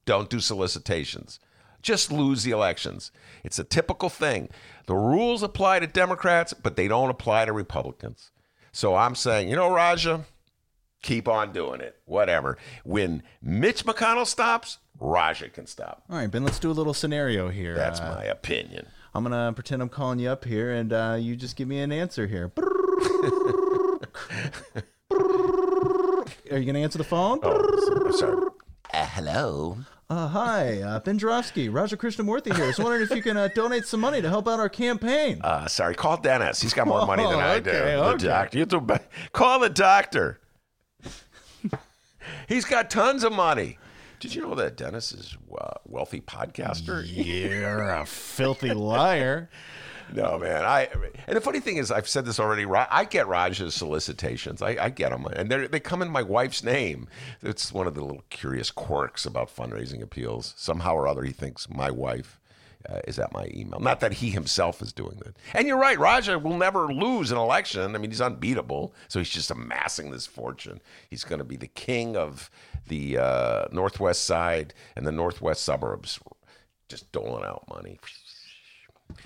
[0.07, 1.39] Don't do solicitations.
[1.87, 3.13] Just lose the elections.
[3.45, 4.49] It's a typical thing.
[4.87, 8.33] The rules apply to Democrats, but they don't apply to Republicans.
[8.73, 10.25] So I'm saying, you know, Raja,
[11.01, 12.01] keep on doing it.
[12.05, 12.59] Whatever.
[12.85, 16.03] When Mitch McConnell stops, Raja can stop.
[16.11, 17.77] All right, Ben, let's do a little scenario here.
[17.77, 18.89] That's Uh, my opinion.
[19.15, 21.79] I'm going to pretend I'm calling you up here and uh, you just give me
[21.79, 22.51] an answer here.
[26.51, 27.39] Are you going to answer the phone?
[27.45, 28.49] Oh, sorry.
[28.93, 29.79] Uh, hello.
[30.09, 32.65] Uh, hi, uh, Ben Joravsky, Raja Krishnamoorthi here.
[32.65, 35.41] I was wondering if you can uh, donate some money to help out our campaign.
[35.43, 36.63] Uh, sorry, call Dennis.
[36.63, 37.71] He's got more money than I do.
[37.77, 38.27] Okay, The okay.
[38.27, 38.59] doctor.
[38.59, 39.01] You have to
[39.33, 40.39] call the doctor.
[42.49, 43.79] He's got tons of money.
[44.21, 47.05] Did you know that Dennis is a wealthy podcaster?
[47.05, 49.51] You're a filthy liar.
[50.13, 50.65] No, man.
[50.65, 50.89] I
[51.27, 52.65] and the funny thing is, I've said this already.
[52.67, 54.63] I get Raj's solicitations.
[54.63, 57.09] I, I get them, and they come in my wife's name.
[57.43, 60.55] It's one of the little curious quirks about fundraising appeals.
[60.57, 62.41] Somehow or other, he thinks my wife
[62.89, 63.81] uh, is at my email.
[63.81, 65.37] Not that he himself is doing that.
[65.55, 65.99] And you're right.
[65.99, 67.95] Raja will never lose an election.
[67.95, 68.95] I mean, he's unbeatable.
[69.09, 70.81] So he's just amassing this fortune.
[71.11, 72.51] He's going to be the king of
[72.89, 76.21] the uh, northwest side and the northwest suburbs,
[76.89, 77.99] just doling out money.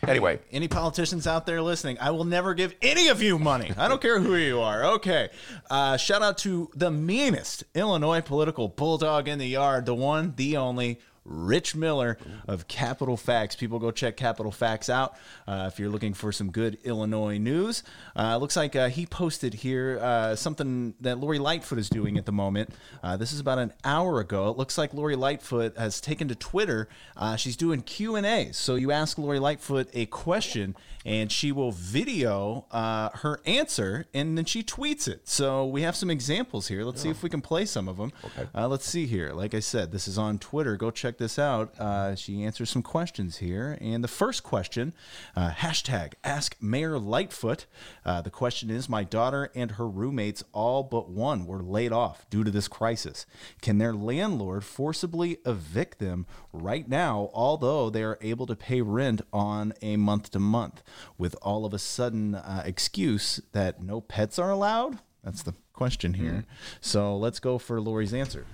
[0.07, 3.71] Anyway, Any politicians out there listening, I will never give any of you money.
[3.77, 4.85] I don't care who you are.
[4.95, 5.29] Okay.
[5.69, 10.57] Uh, shout out to the meanest Illinois political bulldog in the yard, the one, the
[10.57, 12.19] only, Rich Miller
[12.49, 13.55] of Capitol Fax.
[13.55, 15.17] People go check Capitol Fax out
[15.47, 17.83] uh, if you're looking for some good Illinois news.
[18.17, 22.27] Uh, looks like uh, he posted here uh, something that Lori Lightfoot is doing at
[22.27, 22.71] the moment.
[23.03, 24.49] Uh, this is about an hour ago.
[24.49, 26.89] It looks like Lori Lightfoot has taken to Twitter.
[27.17, 28.53] Uh, she's doing Q and A.
[28.53, 34.37] So you ask Lori Lightfoot a question, and she will video uh, her answer, and
[34.37, 35.29] then she tweets it.
[35.29, 36.83] So we have some examples here.
[36.85, 38.13] Let's see if we can play some of them.
[38.25, 38.49] Okay.
[38.55, 39.33] Uh, let's see here.
[39.33, 40.77] Like I said, this is on Twitter.
[40.77, 41.79] Go check this out.
[41.79, 44.93] Uh, she answers some questions here, and the first question,
[45.37, 47.67] uh, hashtag Ask Mayor Lightfoot.
[48.05, 52.29] Uh, the question is: My daughter and her roommates, all but one, were laid off
[52.31, 53.27] due to this crisis.
[53.61, 59.23] Can their landlord forcibly evict them right now, although they are able to pay rent
[59.33, 60.83] on a month to month,
[61.19, 64.99] with all of a sudden uh, excuse that no pets are allowed?
[65.23, 66.45] That's the question here.
[66.81, 68.47] So let's go for Lori's answer.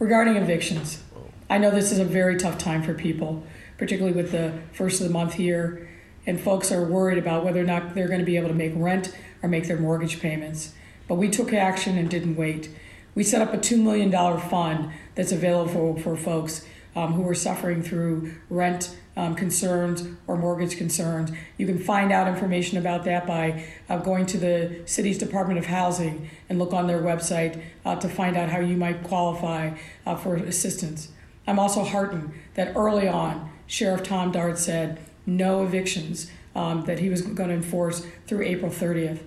[0.00, 1.02] Regarding evictions,
[1.50, 3.44] I know this is a very tough time for people,
[3.76, 5.90] particularly with the first of the month here,
[6.26, 8.72] and folks are worried about whether or not they're going to be able to make
[8.74, 10.72] rent or make their mortgage payments.
[11.06, 12.70] But we took action and didn't wait.
[13.14, 16.64] We set up a $2 million fund that's available for folks
[16.96, 21.30] um, who are suffering through rent um, concerns or mortgage concerns.
[21.56, 25.66] You can find out information about that by uh, going to the city's Department of
[25.66, 29.76] Housing and look on their website uh, to find out how you might qualify
[30.06, 31.08] uh, for assistance.
[31.46, 37.08] I'm also heartened that early on, Sheriff Tom Dart said no evictions um, that he
[37.08, 39.20] was going to enforce through April 30th.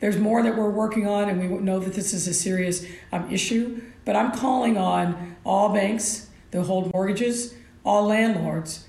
[0.00, 3.30] There's more that we're working on, and we know that this is a serious um,
[3.32, 3.80] issue.
[4.04, 7.52] But I'm calling on all banks that hold mortgages,
[7.84, 8.86] all landlords.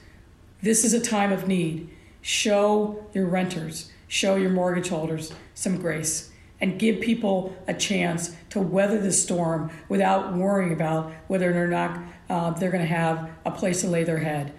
[0.61, 1.89] This is a time of need.
[2.21, 6.29] Show your renters, show your mortgage holders some grace,
[6.61, 11.99] and give people a chance to weather the storm without worrying about whether or not
[12.29, 14.53] uh, they're going to have a place to lay their head.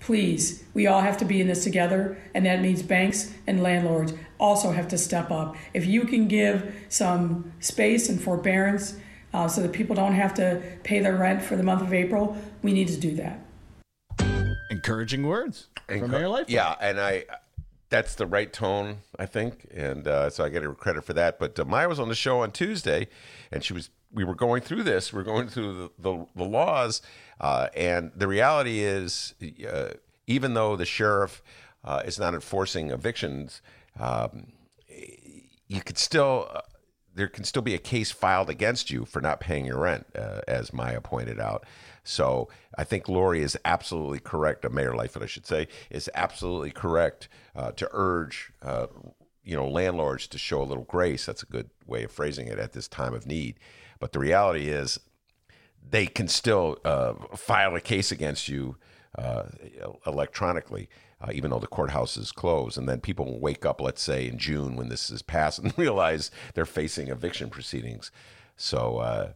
[0.00, 4.14] Please, we all have to be in this together, and that means banks and landlords
[4.40, 5.56] also have to step up.
[5.74, 8.96] If you can give some space and forbearance
[9.36, 12.36] uh, so that people don't have to pay their rent for the month of April,
[12.62, 13.40] we need to do that.
[14.70, 16.50] Encouraging words from Encour- Mayor Lightfoot.
[16.50, 17.24] Yeah, and I
[17.90, 21.38] that's the right tone, I think, and uh, so I get her credit for that.
[21.38, 23.08] But uh, Maya was on the show on Tuesday,
[23.52, 26.44] and she was we were going through this, we are going through the the, the
[26.44, 27.02] laws,
[27.38, 29.34] uh, and the reality is,
[29.70, 29.90] uh,
[30.26, 31.42] even though the sheriff
[31.84, 33.60] uh, is not enforcing evictions,
[34.00, 34.52] um,
[35.68, 36.62] you could still.
[37.16, 40.42] There can still be a case filed against you for not paying your rent, uh,
[40.46, 41.64] as Maya pointed out.
[42.04, 44.66] So I think Lori is absolutely correct.
[44.66, 48.88] A Mayor Lightfoot, I should say, is absolutely correct uh, to urge, uh,
[49.42, 51.24] you know, landlords to show a little grace.
[51.24, 53.54] That's a good way of phrasing it at this time of need.
[53.98, 55.00] But the reality is,
[55.88, 58.76] they can still uh, file a case against you
[59.16, 59.44] uh,
[60.06, 60.90] electronically
[61.20, 62.76] uh, even though the courthouse is closed.
[62.76, 65.76] And then people will wake up, let's say in June when this is passed, and
[65.78, 68.10] realize they're facing eviction proceedings.
[68.56, 69.32] So uh,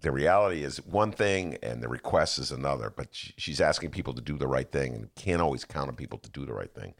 [0.00, 2.92] the reality is one thing, and the request is another.
[2.94, 6.18] But she's asking people to do the right thing, and can't always count on people
[6.18, 6.94] to do the right thing.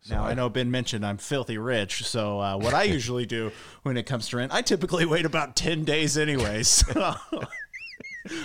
[0.00, 3.26] So now I, I know Ben mentioned I'm filthy rich, so uh, what I usually
[3.26, 3.50] do
[3.82, 6.84] when it comes to rent, I typically wait about ten days anyways.
[6.94, 7.14] So.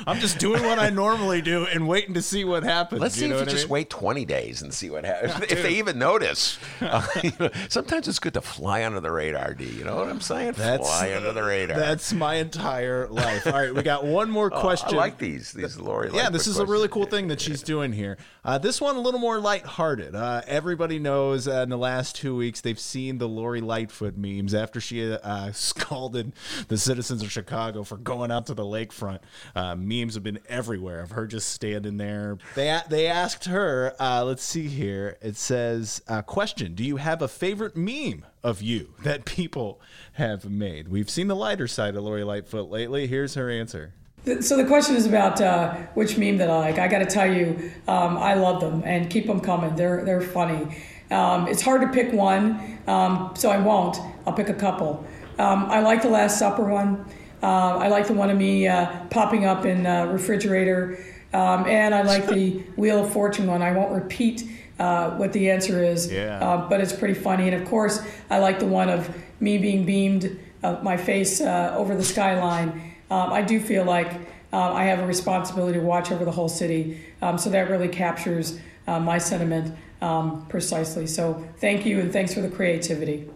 [0.07, 3.01] I'm just doing what I normally do and waiting to see what happens.
[3.01, 3.71] Let's see you know if you I just mean?
[3.73, 5.51] wait 20 days and see what happens.
[5.51, 6.57] if they even notice.
[6.81, 9.65] Uh, you know, sometimes it's good to fly under the radar, D.
[9.65, 10.53] You know what I'm saying?
[10.53, 11.77] That's, fly under the radar.
[11.77, 13.47] That's my entire life.
[13.47, 14.95] All right, we got one more Oh, question.
[14.95, 15.51] I like these.
[15.51, 16.09] These Lori.
[16.13, 18.17] Yeah, this is a really cool thing that she's doing here.
[18.45, 20.15] Uh, this one a little more lighthearted.
[20.15, 24.53] Uh, everybody knows uh, in the last two weeks they've seen the Lori Lightfoot memes
[24.53, 26.34] after she uh, scalded
[26.67, 29.19] the citizens of Chicago for going out to the lakefront.
[29.55, 32.38] Uh, memes have been everywhere of her just standing there.
[32.55, 33.95] They they asked her.
[33.99, 35.17] Uh, let's see here.
[35.21, 39.82] It says, uh, "Question: Do you have a favorite meme of you that people
[40.13, 43.07] have made?" We've seen the lighter side of Lori Lightfoot lately.
[43.07, 43.93] Here's her answer.
[44.39, 46.80] So the question is about uh, which meme that I like.
[46.80, 49.76] I got to tell you, um, I love them and keep them coming.
[49.76, 50.78] They're they're funny.
[51.11, 53.97] Um, it's hard to pick one, um, so I won't.
[54.26, 55.05] I'll pick a couple.
[55.38, 57.05] Um, I like the Last Supper one.
[57.44, 60.98] Uh, I like the one of me uh, popping up in uh, refrigerator,
[61.34, 63.62] um, and I like the Wheel of Fortune one.
[63.62, 64.46] I won't repeat
[64.80, 66.39] uh, what the answer is, Yeah.
[66.39, 67.50] uh, but it's pretty funny.
[67.50, 71.76] And of course, I like the one of me being beamed, uh, my face uh,
[71.78, 72.94] over the skyline.
[73.12, 74.12] Um, I do feel like
[74.54, 78.60] I have a responsibility to watch over the whole city, um, so that really captures
[78.88, 81.08] uh, my sentiment um, precisely.
[81.08, 83.28] So thank you, and thanks for the creativity.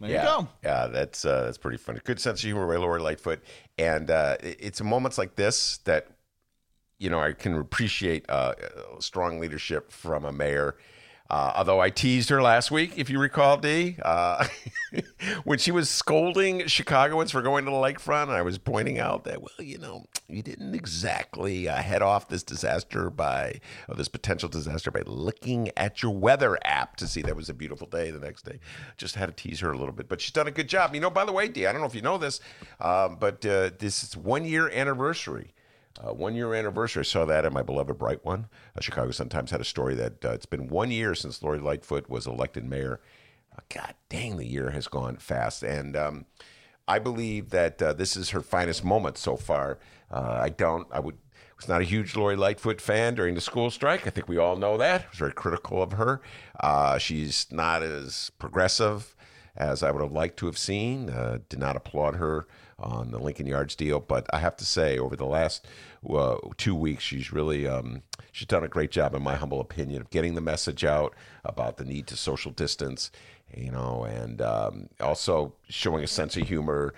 [0.00, 0.48] There yeah, you go.
[0.64, 2.00] Yeah, that's uh, that's pretty funny.
[2.04, 3.40] Good sense of humor by Lori Lightfoot,
[3.78, 6.08] and uh, it's moments like this that
[6.98, 8.54] you know, I can appreciate uh,
[9.00, 10.76] strong leadership from a mayor.
[11.28, 14.46] Uh, although I teased her last week, if you recall, D, uh,
[15.44, 19.42] when she was scolding Chicagoans for going to the lakefront, I was pointing out that,
[19.42, 23.60] well, you know, you didn't exactly uh, head off this disaster by,
[23.94, 27.86] this potential disaster by looking at your weather app to see that was a beautiful
[27.88, 28.60] day the next day.
[28.96, 30.94] Just had to tease her a little bit, but she's done a good job.
[30.94, 32.40] You know, by the way, D, I don't know if you know this,
[32.80, 35.54] um, but uh, this is one year anniversary
[36.00, 37.00] uh, one year anniversary.
[37.00, 38.46] I saw that in my beloved Bright One.
[38.76, 41.58] Uh, Chicago Sun Times had a story that uh, it's been one year since Lori
[41.58, 43.00] Lightfoot was elected mayor.
[43.54, 45.62] Uh, God dang, the year has gone fast.
[45.62, 46.26] And um,
[46.86, 49.78] I believe that uh, this is her finest moment so far.
[50.10, 51.16] Uh, I don't, I would.
[51.56, 54.06] Was not a huge Lori Lightfoot fan during the school strike.
[54.06, 55.00] I think we all know that.
[55.00, 56.20] I was very critical of her.
[56.98, 59.16] she's not as progressive
[59.56, 61.06] as I would have liked to have seen.
[61.48, 62.46] did not applaud her
[62.78, 64.00] on the Lincoln Yards deal.
[64.00, 65.66] But I have to say, over the last
[66.08, 68.02] uh, two weeks, she's really um,
[68.32, 71.14] she's done a great job, in my humble opinion, of getting the message out
[71.44, 73.10] about the need to social distance,
[73.54, 76.94] you know, and um, also showing a sense of humor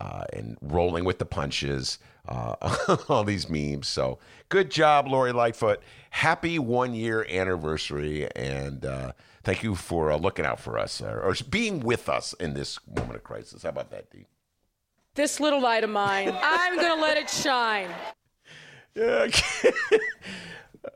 [0.00, 1.98] uh, and rolling with the punches.
[2.26, 3.88] Uh, all these memes.
[3.88, 4.18] So
[4.50, 5.80] good job, Lori Lightfoot.
[6.10, 9.12] Happy one year anniversary, and uh,
[9.44, 12.78] thank you for uh, looking out for us or, or being with us in this
[12.86, 13.62] moment of crisis.
[13.62, 14.26] How about that, Dee?
[15.18, 17.90] This little light of mine, I'm going to let it shine.
[18.94, 19.26] Yeah.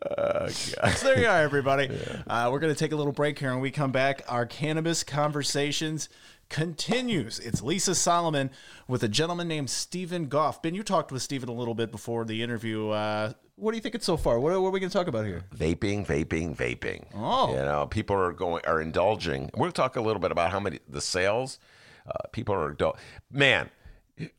[0.01, 1.87] Uh, so there you are, everybody.
[1.87, 2.23] Yeah.
[2.27, 4.47] Uh, we're going to take a little break here, and when we come back, our
[4.47, 6.09] cannabis conversations
[6.49, 7.39] continues.
[7.39, 8.51] It's Lisa Solomon
[8.89, 10.63] with a gentleman named Stephen Goff.
[10.63, 12.89] Ben, you talked with Stephen a little bit before the interview.
[12.89, 14.41] Uh, what do you think it's so far?
[14.41, 15.45] What, what are we going to talk about here?
[15.55, 17.05] Vaping, vaping, vaping.
[17.15, 19.51] Oh, you know, people are going are indulging.
[19.57, 21.59] We'll talk a little bit about how many the sales.
[22.07, 22.77] Uh, people are
[23.31, 23.69] man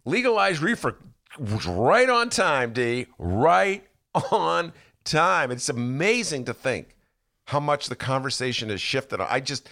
[0.05, 0.97] legalized reefer
[1.39, 3.07] right on time, D.
[3.17, 3.84] Right
[4.32, 5.51] on time.
[5.51, 6.95] It's amazing to think
[7.45, 9.19] how much the conversation has shifted.
[9.19, 9.67] I just,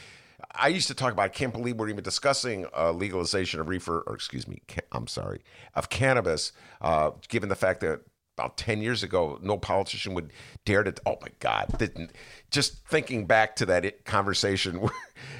[0.51, 4.03] I used to talk about, I can't believe we're even discussing uh, legalization of reefer,
[4.05, 5.41] or excuse me, I'm sorry,
[5.75, 8.01] of cannabis, uh, given the fact that
[8.37, 10.31] about 10 years ago, no politician would
[10.65, 12.11] dare to, oh my God, didn't,
[12.49, 14.89] just thinking back to that conversation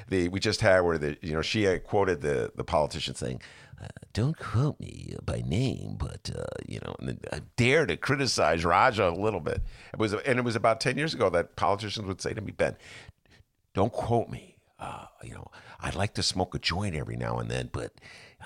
[0.08, 3.40] the, we just had where the, you know, she quoted the, the politician saying,
[3.82, 6.94] uh, don't quote me by name, but uh, you know,
[7.32, 9.60] I dare to criticize Raja a little bit.
[9.92, 12.52] It was, and it was about ten years ago that politicians would say to me,
[12.52, 12.76] Ben,
[13.74, 14.56] don't quote me.
[14.78, 15.46] Uh, you know,
[15.80, 17.92] I'd like to smoke a joint every now and then, but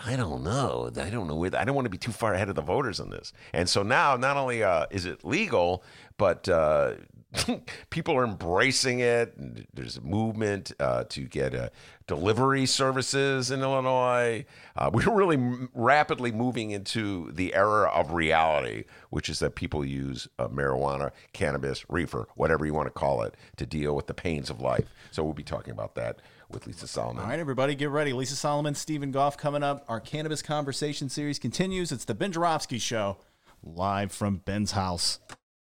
[0.04, 0.90] I don't know.
[0.96, 1.36] I don't know.
[1.36, 1.56] Where.
[1.56, 3.32] I don't want to be too far ahead of the voters on this.
[3.52, 5.82] And so now, not only uh, is it legal,
[6.18, 6.94] but uh,
[7.90, 9.34] people are embracing it.
[9.74, 11.68] There's a movement uh, to get uh,
[12.06, 14.44] delivery services in Illinois.
[14.76, 19.84] Uh, we're really m- rapidly moving into the era of reality, which is that people
[19.84, 24.14] use uh, marijuana, cannabis, reefer, whatever you want to call it, to deal with the
[24.14, 24.86] pains of life.
[25.10, 27.22] So we'll be talking about that with Lisa Solomon.
[27.22, 28.12] All right, everybody, get ready.
[28.12, 29.84] Lisa Solomon, Stephen Goff coming up.
[29.88, 31.90] Our cannabis conversation series continues.
[31.90, 33.18] It's the Ben Joravsky Show,
[33.64, 35.18] live from Ben's house.